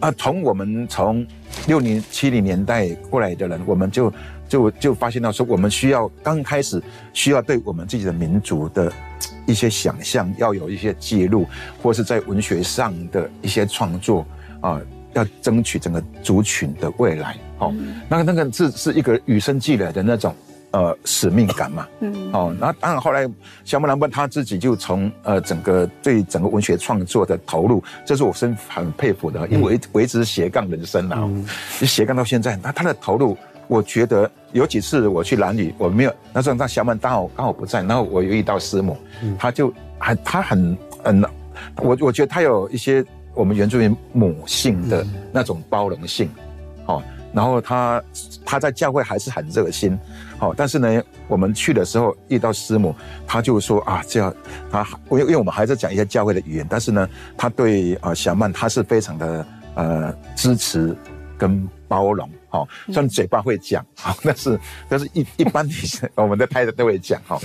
[0.00, 1.24] 啊，从我们从
[1.66, 4.12] 六零七零年代过来的人，我们就
[4.48, 8.92] 就就发现到说，我们需要刚开始需要对我们自己的民族的
[9.50, 11.46] 一些想象要有一些记录，
[11.82, 14.24] 或是在文学上的一些创作
[14.60, 14.80] 啊，
[15.12, 17.36] 要争取整个族群的未来。
[17.58, 17.74] 哦，
[18.08, 20.34] 那个那个是是一个与生俱来的那种
[20.70, 21.86] 呃使命感嘛。
[22.00, 22.32] 嗯。
[22.32, 23.28] 哦，那当然后来
[23.64, 31.28] 小木兰波他自己就从呃整个对整个文学创作的投入，这是我深很佩服的，因为我一直斜杠人生啊，
[31.82, 33.36] 斜杠到现在，那他的投入。
[33.70, 38.96] 我觉得有几次我去兰屿，我没有那时候那小满刚好刚好不在，然后我有遇到师母，
[39.38, 41.24] 他就很他很很
[41.76, 46.28] 我我觉得他有一些我们原住民母性的那种包容性，
[46.86, 47.00] 哦，
[47.32, 48.02] 然后他
[48.44, 49.96] 他在教会还是很热心，
[50.40, 52.92] 哦，但是呢，我们去的时候遇到师母，
[53.24, 54.34] 他就说啊，这样
[54.68, 60.92] 他因为因为我们还在讲一些教会的语言，但是呢，他对啊小曼他是非常的呃支持
[61.38, 62.28] 跟包容。
[62.50, 67.38] 好，虽然嘴巴会讲， 好，但是但是一一般女生我们在拍的都会讲，哈。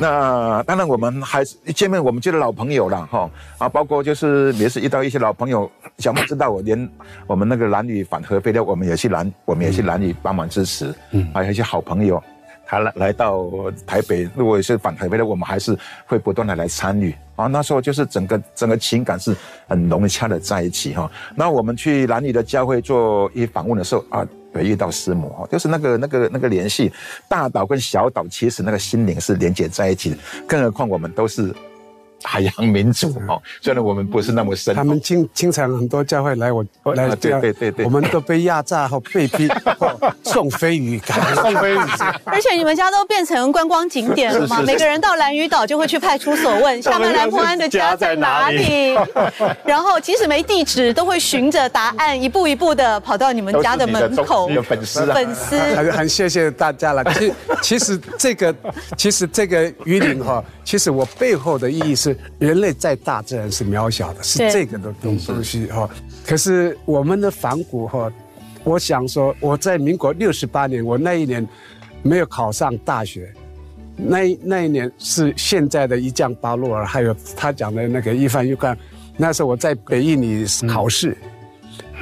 [0.00, 3.30] 那当然我们还是一见面，我们就是老朋友了，哈。
[3.58, 6.88] 啊，包括就是也是遇到一些老朋友，小梦知道我连
[7.26, 12.22] 我们那个男女反核废料，我们也去男，我们也去男女帮忙支持，嗯，还有一些好朋友。
[12.64, 13.50] 他来来到
[13.86, 17.46] 台北，如果是反台北的，我们还是会不断的来参与啊。
[17.46, 19.36] 那时候就是整个整个情感是
[19.68, 21.10] 很融洽的在一起哈。
[21.34, 26.92] 那我们去男女的教会做一访问的时候啊，对，遇到师母哈，就是那个那个那个联系，
[27.28, 31.54] 大岛跟小岛其实那个心灵是连接在一起的，更何况我们都是。
[32.22, 39.48] 海洋民族哦，虽然我们不是那么深，他们经经常很多教会来我来对对对对，我们都被压榨和被逼
[40.24, 41.00] 送飞鱼，
[41.34, 41.78] 送飞鱼。
[42.24, 44.62] 而且你们家都变成观光景点了吗？
[44.62, 48.94] 每个人到蓝屿岛就会去派出所问厦门蓝坡安的家在哪里，
[49.64, 54.48] 然后即使没地址，都会循着答案一步一步的跑到你们家的门口。
[54.50, 57.04] 有粉丝啊，粉丝，很很谢谢大家了。
[57.14, 58.54] 其其实这个
[58.96, 62.11] 其实这个鱼鳞哈，其实我背后的意义是。
[62.38, 65.88] 人类在大自然是渺小的，是这个的东东西哈。
[66.26, 68.12] 可是我们的反骨哈，
[68.64, 71.46] 我想说，我在民国六十八年，我那一年
[72.02, 73.32] 没有考上大学，
[73.96, 78.76] 那那一年是现在的一将巴洛尔，还有他讲的那个一帆又干。
[79.16, 81.16] 那时候我在北印里考试，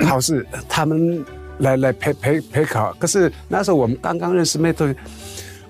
[0.00, 1.24] 考试他们
[1.58, 2.92] 来来陪陪陪考。
[2.98, 4.98] 可是那时候我们刚刚认识没多久，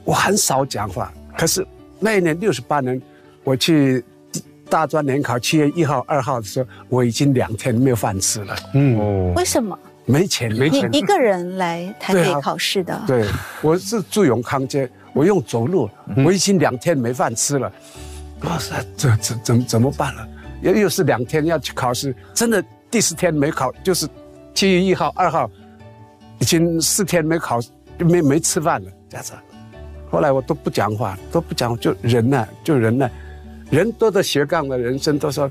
[0.04, 1.12] 我很少讲话。
[1.38, 1.66] 可是
[1.98, 3.00] 那一年六十八年。
[3.42, 4.04] 我去
[4.70, 8.56] 大专联考七月一号、二号的时候，我已经两天没有饭吃了。
[8.72, 9.76] 嗯，为什么？
[10.06, 10.90] 没钱，没钱。
[10.90, 13.02] 你一个人来台北考试的？
[13.06, 13.26] 对，
[13.60, 15.90] 我是住永康街，我用走路，
[16.24, 17.70] 我已经两天没饭吃了。
[18.42, 20.26] 哇塞，这这怎怎么办了？
[20.62, 24.08] 又又是两天要去考试，真的第四天没考，就是
[24.54, 25.50] 七月一号、二号，
[26.38, 27.60] 已经四天没考，
[27.98, 29.32] 没没吃饭了，这样子。
[30.10, 33.10] 后来我都不讲话，都不讲，就忍耐，就忍耐。
[33.70, 35.50] 人多的斜杠的人生都说，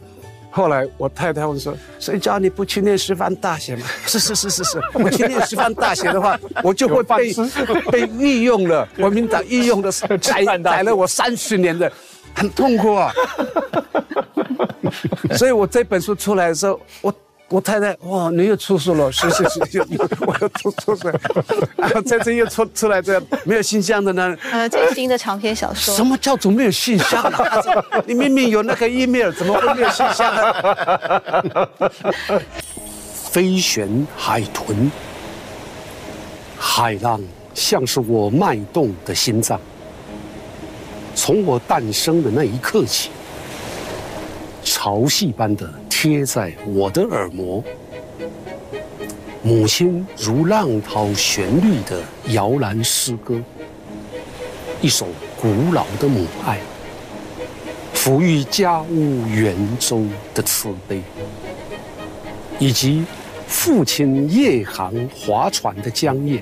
[0.52, 7.34] 后来我太太问说：“谁叫你不去念师范大学嘛？” 是是是是是，我去念师范大学的话， 我就会被
[7.92, 8.88] 被御用了。
[8.98, 11.92] 国民党御用的宰宰了我三十年的，
[12.36, 13.12] 很痛苦啊。
[15.38, 17.14] 所以我这本书出来的时候，我。
[17.50, 19.84] 我太太，哇，你又出书了，是是是，又
[20.22, 21.10] 我又出出书，
[21.76, 24.38] 然后这次又出出来这没有信箱的呢？
[24.52, 25.96] 呃，最新的长篇小说。
[25.96, 27.40] 什么叫做没有信箱呢？
[28.06, 31.70] 你明明有那个 email，怎么会没有信箱呢？
[33.32, 34.92] 飞旋海豚，
[36.58, 37.20] 海浪
[37.56, 39.60] 像是我脉动的心脏，
[41.16, 43.10] 从我诞生的那一刻起，
[44.64, 45.68] 潮汐般的。
[46.02, 47.62] 贴在我的耳膜，
[49.44, 53.38] 母亲如浪涛旋律的摇篮诗歌，
[54.80, 55.08] 一首
[55.42, 56.58] 古老的母爱，
[57.94, 61.02] 抚育家务圆周的慈悲，
[62.60, 63.04] 以及
[63.46, 66.42] 父亲夜航划船的江夜，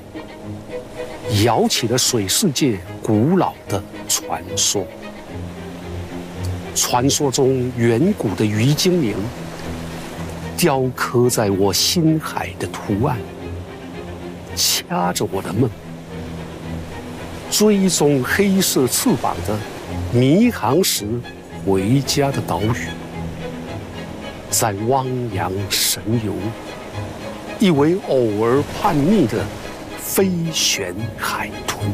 [1.44, 4.86] 摇起了水世界古老的传说。
[6.76, 9.16] 传说中远古的鱼精灵。
[10.58, 13.16] 雕刻在我心海的图案，
[14.56, 15.70] 掐着我的梦，
[17.52, 19.56] 追踪黑色翅膀的
[20.12, 21.06] 迷航时
[21.64, 22.88] 回家的岛屿，
[24.50, 26.34] 在汪洋神游，
[27.60, 29.46] 亦为偶尔叛逆的
[30.00, 31.88] 飞旋海豚。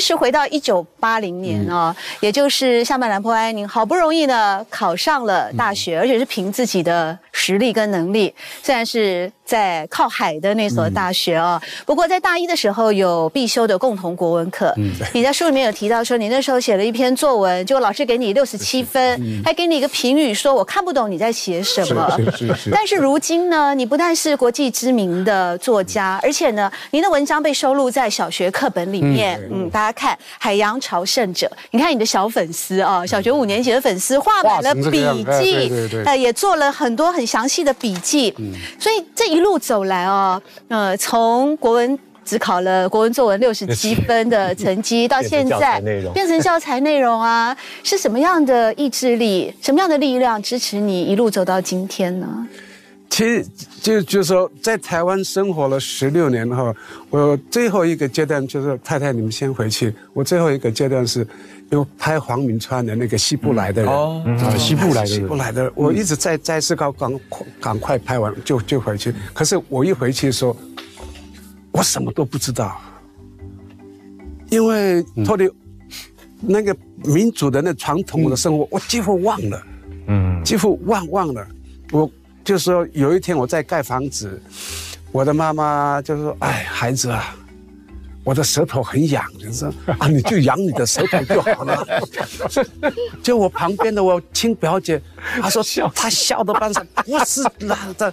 [0.00, 9.30] 其实回到一九八零年哦，也就是夏曼兰坡安宁好不容易呢考上了大学，而且是凭自己的实力跟能力，虽然是。
[9.50, 14.72] 在靠海的那所大学哦，不过在大一的时候有必修的共同国文课。
[14.76, 22.16] 嗯，你在书里面有提到说，你那时候写了一篇作文，结果老师给你六十七分，还给你一个评语，说我看不懂你在写什么。
[22.16, 22.70] 是是是。
[22.70, 29.40] 但是如今呢，你不但是国际知名的作家，而且呢，您的文章被收录在小学课本里面。
[29.50, 38.32] 嗯，大家看《海洋朝圣者》，你看你的小粉丝啊，小学五年级的粉丝画满了笔记，对对呃，也做了很多很详细的笔记。
[38.38, 39.39] 嗯，所以这一。
[39.40, 45.80] 一路走来哦，呃，从国文只考了国文作文六十七分的成绩， 到现在
[46.12, 52.46] 变成教材内容啊，是什么样的意志力，什么样的力量支持你一路走到今天呢？
[53.08, 53.44] 其实
[53.80, 56.76] 就就是说，在台湾生活了十六年后，
[57.08, 59.92] 我最后一个阶段就是太太，你们先回去。
[60.12, 61.26] 我最后一个阶段是，
[61.70, 64.22] 有拍黄明川的那个西部来的人，哦，
[64.58, 65.72] 西部来的，西部来的。
[65.74, 67.20] 我一直在在思考，赶
[67.60, 69.14] 赶快拍完就就回去。
[69.32, 70.56] 可是我一回去说，
[71.72, 72.80] 我什么都不知道，
[74.50, 75.50] 因为脱离
[76.40, 79.62] 那个民主的那传统的生活，我几乎忘了，
[80.08, 81.46] 嗯，几乎忘忘了。
[81.92, 82.10] 我。
[82.42, 84.40] 就是说，有一天我在盖房子，
[85.12, 87.36] 我的妈妈就说：“哎，孩子啊，
[88.22, 91.86] 我的舌头很痒，就说啊，你就养你的舌头就好了。
[93.22, 95.00] ”就我旁边的我亲表姐，
[95.40, 98.12] 她说 笑，她笑的半死，不是那的，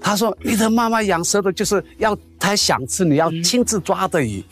[0.00, 4.44] 她说你的妈妈养舌头就是要她想吃，你要亲自抓的鱼，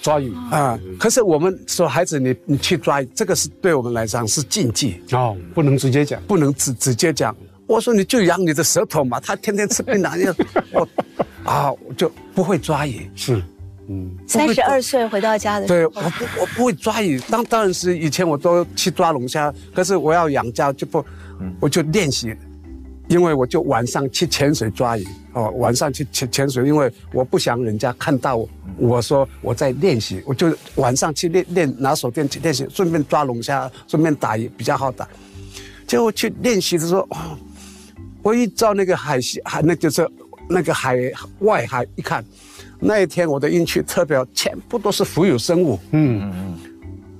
[0.00, 0.78] 抓鱼啊。
[0.98, 7.34] 可是我们说孩子，你你去抓，这个是对我们来讲是禁忌哦，不能直接讲，不能直直接讲。
[7.66, 10.34] 我说你就养你的舌头嘛，他天天吃槟榔药，
[10.72, 10.88] 我
[11.44, 13.08] 啊我就不会抓鱼。
[13.14, 13.40] 是，
[13.90, 17.18] 嗯，三十二岁回到家的时候，对，我不我不会抓鱼。
[17.28, 21.04] 当当然是以前我都去抓龙虾，可是我要养家就不，
[21.58, 22.32] 我就练习，
[23.08, 35.08] 因为我就晚上去潜水抓鱼哦，晚上去潜潜水，因为我不想人家看到我说我在练习，我就晚上去练练拿手电去练习，顺便抓龙虾，顺便打鱼比较好打。
[35.86, 37.08] 结果去练习的时候。
[38.22, 40.06] 我一照那个海西海，那就是
[40.46, 40.94] 那个海
[41.38, 42.22] 外海一看，
[42.78, 46.58] 那一天我的运气特别好，全部都是浮游生物，嗯嗯嗯，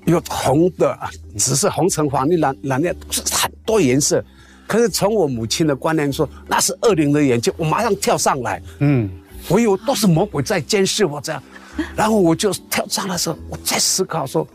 [0.07, 0.99] 有红的，
[1.37, 4.25] 只是红橙黄绿蓝蓝的，是很多颜色。
[4.67, 9.11] 可是从我母亲的观念说，那是恶灵的眼睛，我马上跳上来，嗯，
[9.49, 11.43] 我以为都是魔鬼在监视我这样，
[11.97, 14.47] 然后我就跳上来的时候，我在思考说，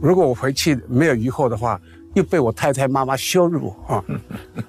[0.00, 1.80] 如果我回去没有鱼货的话，
[2.14, 4.02] 又被我太太妈妈羞辱啊，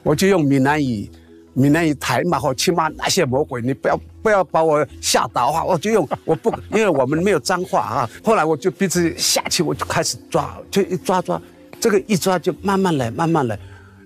[0.04, 1.10] 我就用闽南语。
[1.54, 5.64] 闽南语台嘛，或起码那些魔鬼，你不要不要把我吓倒啊！
[5.64, 8.10] 我就用我不，因为我们没有脏话啊。
[8.24, 11.42] 后来我就鼻子下去，我就开始抓，就一抓抓，
[11.80, 13.60] 这个一抓就慢慢来，慢慢来。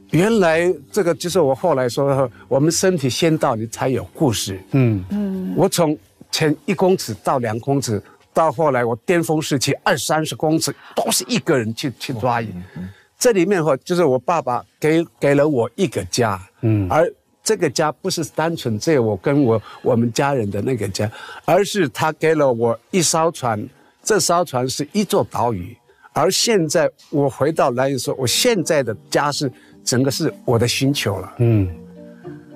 [0.09, 4.59] 原来这个就是我后来说，我们身体先到，你才有故事。
[4.71, 5.53] 嗯嗯。
[5.55, 5.95] 我从
[6.31, 8.01] 前一公尺到两公尺，
[8.33, 12.51] 到后来我巅峰时期二三十公尺，都是一个人去去抓鱼。
[13.19, 17.07] 这里面哈，就是我爸爸给给了我一个家，嗯，而。
[17.45, 21.09] 这个家不是单纯只有我跟我我们家人的那个家，
[21.45, 23.63] 而是他给了我一艘船，
[24.03, 25.77] 这艘船是一座岛屿。
[26.11, 29.51] 而现在我回到兰屿说，我现在的家是
[29.83, 31.33] 整个是我的星球了。
[31.37, 31.69] 嗯，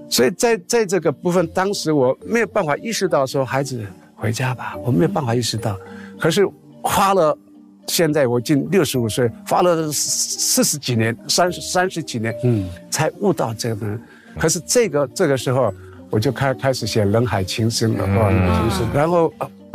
[0.10, 3.86] 所以在在这个部分，当时我没有办法意识到说孩子
[4.16, 5.78] 回家吧，我没有办法意识到。
[6.18, 6.50] 可是
[6.82, 7.38] 花了，
[7.86, 14.00] 现在我已经六十五岁，花了四十几年，三十三十几年，嗯，才悟到这个。
[14.40, 15.74] 可是这个这个时候，
[16.10, 19.34] 我就开开始写《人海情深》了，嗯、哦，情深，然后，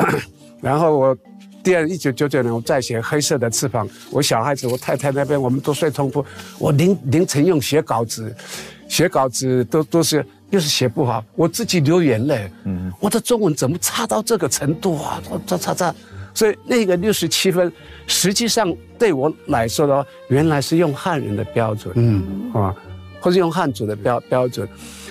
[0.60, 1.16] 然后我
[1.62, 6.24] 第二一九九九年我再写《黑色的翅膀》，我小孩子，我太太那边我们都睡通铺，
[6.58, 8.34] 我凌凌晨用写稿子，
[8.88, 15.22] 写稿子都都是又是写不好，我自己流眼泪，嗯，我的中文怎么差到这个程度啊？
[15.46, 15.94] 差差差，
[16.32, 17.70] 所以那个六十七分，
[18.06, 22.74] 实际上对我来说的话，原来是用汉人的标准，嗯，啊。
[23.24, 24.68] 或是用汉族的标标准，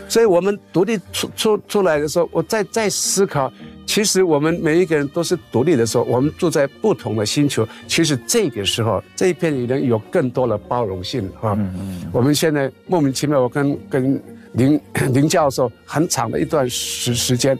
[0.08, 3.52] 所以我们独立出出出来的时候，我在在思考，
[3.88, 11.58] 其实我们每一个人都是独立的时候，我们住在不同的星球，其实这个时候这一片里能有更多的包容性啊。
[11.58, 12.02] 嗯嗯。
[12.14, 14.80] 我们现在莫名其妙，我跟跟林
[15.12, 17.58] 林教授很长的一段时时间，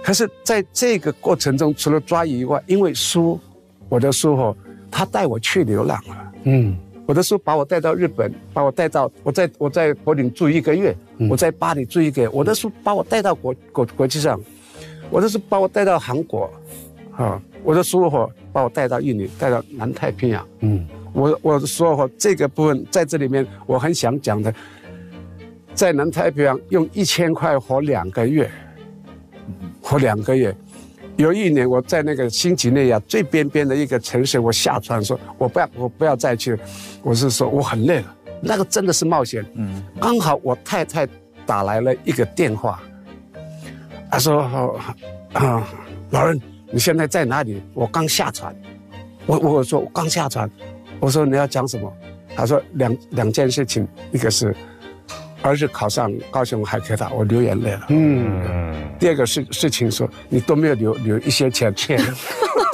[0.00, 3.40] 可是在这个过程中，除了抓鱼以外，因为书，
[3.88, 4.56] 我的书哦，
[4.92, 6.32] 他带我去流浪了。
[6.44, 6.78] 嗯。
[7.12, 10.96] 我的书把我带到日本，把我带到我在我在柏林住一个月，
[11.28, 12.28] 我在巴黎住一个月。
[12.30, 14.40] 我的书把我带到国国国际上，
[15.10, 16.50] 我的书把我带到韩国，
[17.14, 20.48] 啊，我的书哈把我带到印尼，带到南太平洋。
[20.60, 24.54] 嗯，我我说哈这个部分在这里面我很想讲的，
[25.74, 28.50] 在南太平洋用一千块活两个月，
[29.82, 30.56] 活两个月。
[31.22, 36.58] 有一年，我在那个新几内亚最边边的一个城市，我下船说：“我不要，我不要再去。”
[37.00, 39.44] 我是说我很累了，那个真的是冒险。
[39.54, 41.06] 嗯，刚好我太太
[41.46, 42.82] 打来了一个电话，
[44.10, 44.42] 她说
[45.32, 45.64] ：“啊，
[46.10, 46.40] 老人，
[46.72, 47.62] 你现在在哪里？
[47.72, 48.52] 我刚下船。”
[49.24, 50.50] 我我说我刚下船。
[50.98, 51.92] 我说你要讲什么？
[52.34, 54.52] 他说两两件事情，一个是
[55.42, 57.86] 儿子考上高雄海科大，我流眼泪了。
[57.88, 61.98] 嗯，第二个事事情说，你都没有留留一些钱钱，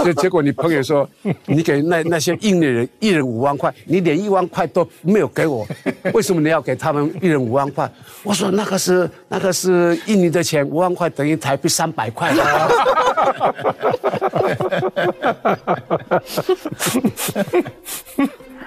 [0.04, 1.08] 结 结果你朋友说，
[1.46, 5.66] 你给那那些印尼人一人五万块，你连一万块都没有给我，
[6.12, 7.90] 为什么你要给他们一人五万块？
[8.22, 12.34] 我说那个是那个是印尼的钱，五万块等于台币三百块。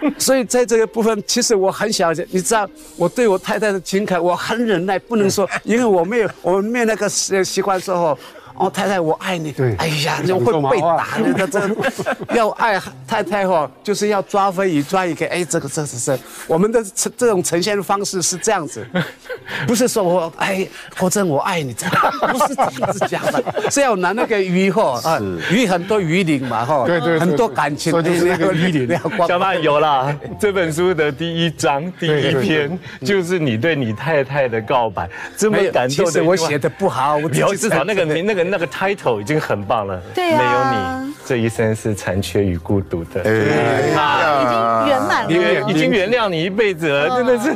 [0.17, 8.17] 所以在这个部分，其实我很小心，你知道，我对我太太的情感，我很忍耐，不能说， 因为我没有，我没有那个习习惯之后。
[8.55, 9.51] 哦，太太，我爱你。
[9.51, 11.33] 对，哎呀，就会被打的。
[11.33, 11.69] 他这
[12.35, 15.25] 要爱太太哦，就是要抓飞鱼抓一个。
[15.27, 18.85] 哎，这个这是这我们的呈这种呈现的方式是这样子，
[19.65, 20.67] 不是说我哎，
[20.99, 28.99] 国珍我爱你，不是这样子讲的，是要拿那个鱼哈啊，鱼很多鱼鳞嘛哈，对对，很多感情的那个鱼鳞。
[29.27, 36.11] 小曼有了这本书的第一章第一篇，就是你对你太太的告白，这么感动的。
[36.11, 38.40] 其实我写的不好，我至少那个名那个。
[38.49, 43.33] 那个 title 已经很棒了，没有你，这一生是残缺与孤独的，已经
[44.87, 47.55] 圆满了，已经原谅你一辈子了，真的是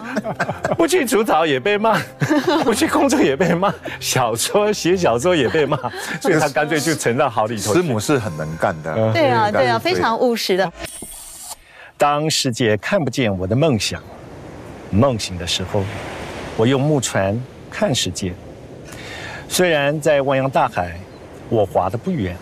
[0.78, 1.98] 不去除草也被骂，
[2.64, 5.78] 不去工作也被骂，小说写小说也被骂，
[6.22, 7.74] 所以他干脆就沉到好里头。
[7.74, 10.72] 师母是很能干的，对啊，对啊，非常务实的。
[11.98, 14.02] 当世界看不见我的梦想，
[14.92, 15.84] 梦醒的时候，
[16.58, 18.34] 我用木船看世界。
[19.48, 21.00] 虽然在汪洋大海，
[21.50, 22.36] 我划得不远，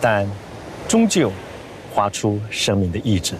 [0.00, 0.26] 但
[0.86, 1.32] 终究
[1.92, 3.34] 划出生命的意志。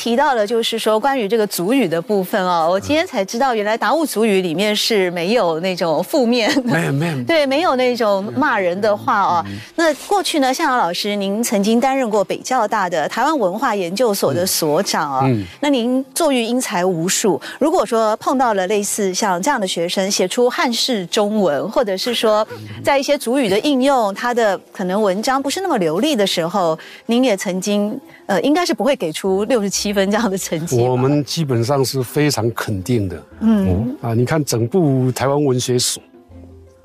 [0.00, 9.44] 提到了，就是说关于这个族语的部分哦，我今天才知道，原来达悟族语里面是没有那种负面，没有没有， 对，没有那种骂人的话哦。
[9.74, 15.30] 那过去呢，向阳老师，您曾经担任过北教大的台湾文化研究所的所长啊，
[15.60, 17.38] 那您作育英才无数。
[17.58, 22.46] 如果说碰到了类似像这样的学生，写出汉式中文，或者是说
[22.82, 28.00] 在一些族语的应用，他的可能文章不是那么流利的时候，您也曾经。
[28.30, 30.80] 呃，应该是不会给出六十七分这样的成绩。
[30.80, 33.20] 我们基本上是非常肯定的。
[33.40, 35.98] 嗯啊，你看整部台湾文学史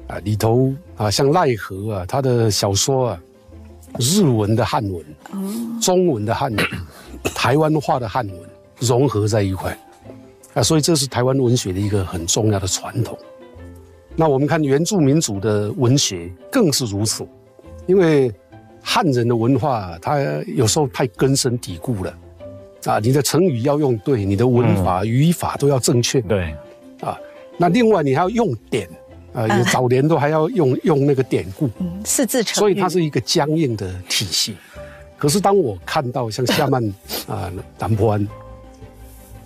[0.07, 3.21] 啊，里头啊，像奈何啊，他的小说啊，
[3.99, 5.05] 日文的汉文，
[5.79, 6.65] 中文的汉文，
[7.35, 8.39] 台湾话的汉文
[8.79, 9.77] 融合在一块
[10.55, 13.15] 啊，所以这是台湾文学的一个很重要的传统。
[14.15, 17.23] 那我们看原住民族的文学更是如此，
[17.85, 18.33] 因为。
[18.88, 22.17] 汉人的文化，它有时候太根深蒂固了，
[22.86, 26.55] 啊，你的成语要用对，你的文法语法都要正确，对，
[27.01, 27.17] 啊，
[27.57, 28.88] 那另外你还要用典，
[29.33, 31.67] 啊，早年都还要用用那个典故，
[32.05, 32.59] 四字成语。
[32.59, 34.55] 所以它是一个僵硬的体系。
[35.17, 36.83] 可是当我看到像夏曼
[37.27, 38.27] 啊、南坡安，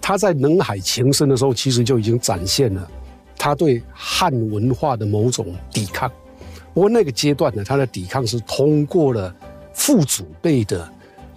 [0.01, 2.91] 他在能海情深的时候，其实就已经展现了
[3.37, 6.11] 他对汉文化的某种抵抗。
[6.73, 9.33] 不过那个阶段呢，他的抵抗是通过了
[9.73, 10.87] 父祖辈的，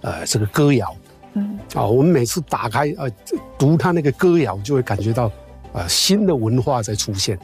[0.01, 0.95] 呃，这个歌谣，
[1.33, 3.09] 嗯，啊，我们每次打开呃
[3.57, 5.31] 读他那个歌谣，就会感觉到
[5.73, 7.37] 啊新的文化在出现，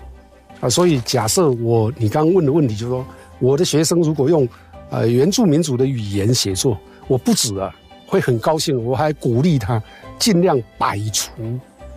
[0.62, 3.06] 啊，所以假设我你刚刚问的问题就是说，
[3.40, 4.48] 我的学生如果用
[4.92, 6.78] 呃原住民族的语言写作，
[7.08, 7.74] 我不止啊
[8.06, 9.82] 会很高兴，我还鼓励他
[10.20, 11.32] 尽量摆除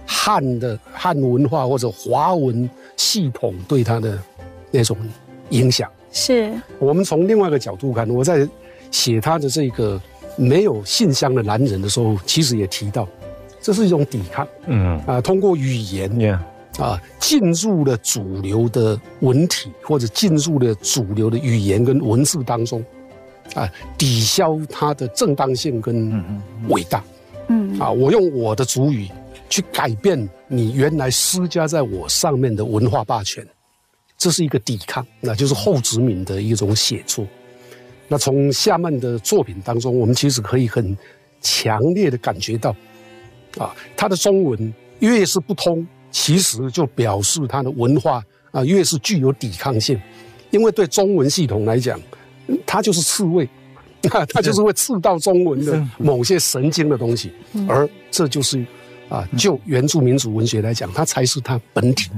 [0.06, 4.18] 汉的汉文化或者华文系统对他的
[4.70, 4.96] 那种。
[5.52, 5.88] 影响。
[6.10, 6.52] 是。
[6.78, 8.46] 我们从另外一个角度看，我在
[8.90, 10.00] 写他的这个
[10.36, 13.08] 没有信箱的男人的时候，其实也提到，
[13.60, 15.00] 这是一种抵抗，嗯。
[15.06, 16.10] 啊，通过语言
[16.78, 22.84] 啊进入了主流的文体或者进入了主流的语言跟文字当中，
[23.54, 26.12] 啊，抵消它的正当性跟
[26.68, 27.02] 伟大，
[27.48, 27.78] 嗯。
[27.78, 29.08] 啊，我用我的主语
[29.48, 33.46] 去改变你原来施加在我上面的文化霸权。
[34.22, 37.26] 这是一个抵抗，那就是后殖民的一种写作。
[38.06, 40.96] 那从夏曼的作品当中，我们其实可以很
[41.40, 42.70] 强烈的感觉到，
[43.58, 50.00] 啊，他的中文越是不通，其实就表示他的文化啊越是具有抵抗性，
[50.52, 52.00] 因为对中文系统来讲，
[52.64, 53.48] 它就是刺猬，
[54.32, 57.32] 它就是会刺到中文的某些神经的东西，
[57.68, 58.64] 而这就是
[59.12, 62.08] 啊，就原住民族文学来讲，它才是它本体，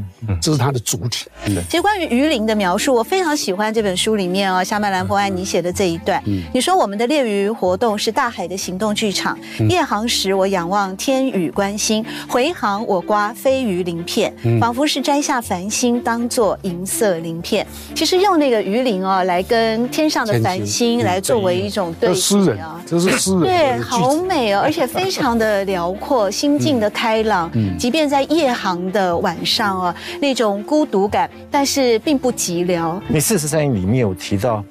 [0.40, 1.26] 这是它的主体。
[1.68, 6.22] 其实关于鱼鳞的描述，我非常喜欢这本书里面哦，夏曼兰博爱你写的这一段。
[6.53, 9.36] 你说我们的猎鱼活动是大海的行动剧场，
[9.68, 17.66] 夜航时我仰望天宇观星，回航我刮飞鱼鳞片，仿佛是摘下繁星当做银色鳞片。
[17.92, 27.51] 其实用那个鱼鳞哦，来跟天上的繁星来作为一种对诗人啊，这是诗人，对，好美哦，而且非常的辽阔， 心境的开朗。
[27.55, 33.01] 嗯，即便在夜航的晚上啊，那种孤独感，但是并不寂寥。
[33.09, 34.64] 你四十三里面有提到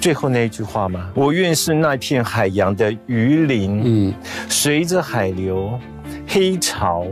[0.00, 1.10] 最后那一句话吗？
[1.14, 4.14] 我愿是那片海洋的鱼鳞，嗯，
[4.48, 5.78] 随着海流、
[6.26, 7.06] 黑潮。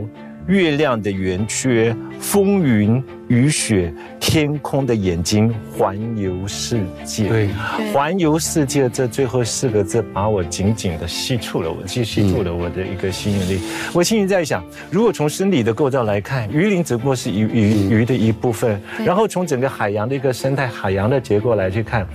[0.47, 7.27] 月亮的圆缺，风云雨雪，天空的眼睛，环游世界。
[7.29, 7.49] 对，
[7.93, 13.61] 环游世界这最后四个字，把我紧紧的吸住了，我吸吸住了我的一个吸引力。
[13.93, 22.05] 我心里在想，如果从生理的构造来看，鱼鳞只不过是鱼鱼鱼的一部分，然后从整个海洋的一个生态、海洋的结构来去看。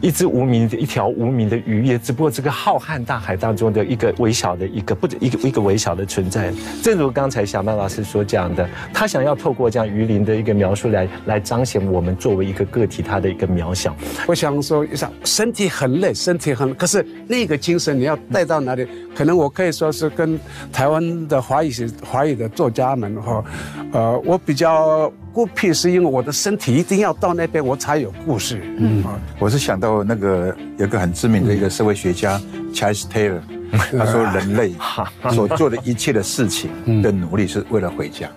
[0.00, 6.52] 一只无名的一条无名的鱼，也只不过这个浩瀚大海当中的一个微小的一个不一个一个微小的存在。
[6.82, 13.94] 正如刚才小曼老师所讲的，他想要透过这样鱼鳞的一个描述来来彰显我们作为一个个体他的一个渺小。
[14.26, 18.86] 我想说一下，身体很累，身体很，可是那个精神你要带到哪里？
[19.14, 20.38] 可能我可以说是跟
[20.72, 21.72] 台湾的华语
[22.04, 23.44] 华语的作家们哈，
[23.92, 25.12] 呃，我比较。
[25.34, 28.60] 孤僻是因为我的身体一定要到那边，我才有故事。
[28.76, 29.02] 嗯，
[29.38, 32.38] 我是想到那个有个很知名的一个社会学家
[32.74, 33.40] Charles Taylor，
[33.96, 34.74] 他说人类
[35.32, 36.70] 所做的一切的事情
[37.00, 38.28] 的努力是为了回家。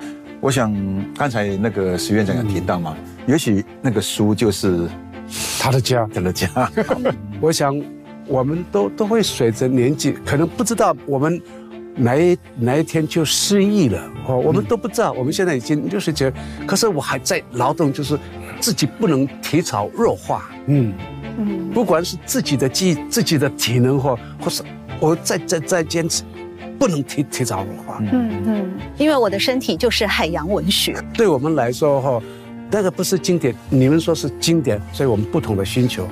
[0.46, 0.72] 我想
[1.18, 4.88] 刚才那个石院长有提到嘛，也许那个书就是
[5.60, 6.48] 他的家，他的家。
[7.42, 7.76] 我想
[8.28, 11.42] 我们都都会随着年纪，可能不知道我们。
[11.98, 15.14] 哪一哪一天就失忆了哦，我们都不知道。
[15.14, 16.30] 我们现在已经六十几，
[16.68, 18.20] 可是我还在劳动，就是
[18.60, 20.50] 自己不能体草弱化。
[20.68, 20.94] 嗯
[21.38, 24.62] 嗯，不管是自己的记自己的体能或或是
[25.00, 26.24] 我再再再坚持，
[26.78, 27.98] 不能提提早文化。
[28.00, 30.96] 嗯嗯，因为我的身体就是海洋文学。
[31.14, 32.22] 对我们来说哈，
[32.72, 36.08] 那个不是经典，你们说是经典，所以我们不同的需求。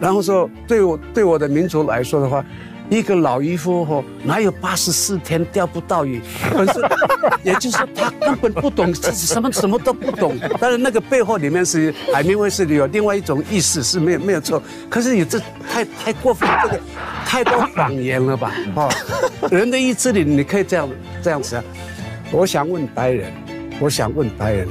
[0.00, 2.44] 然后说对我对我的民族来说的话。
[2.92, 6.20] 一个老渔夫吼，哪有八十四天钓不到鱼？
[6.52, 6.80] 可是，
[7.42, 10.38] 也就是说他根本不懂，什么什么都不懂。
[10.60, 14.62] 但是那个背后里面是海明威是有另外一种意思，是没有没有错。
[14.90, 15.40] 可是你这
[15.70, 16.80] 太太过分，这个
[17.24, 18.52] 太多谎言了吧？
[18.76, 18.92] 哦，
[19.50, 20.88] 人的意志力你可以这样
[21.22, 21.64] 这样子啊。
[22.30, 23.32] 我想问白人，
[23.80, 24.68] 我想问白人，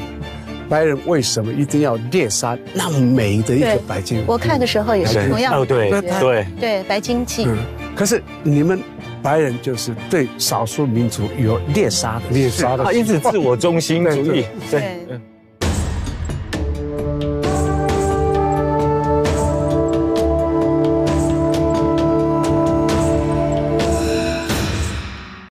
[0.72, 4.24] 白人为什么一定要猎杀那么美的一个白鲸？
[4.26, 5.54] 我看的时候也是同样。
[5.54, 7.46] 哦，对对对，白鲸记。
[7.94, 8.82] 可是你们
[9.22, 15.06] 白人就是对少数民族有猎杀的猎杀的，他一直自我中心主义， 对。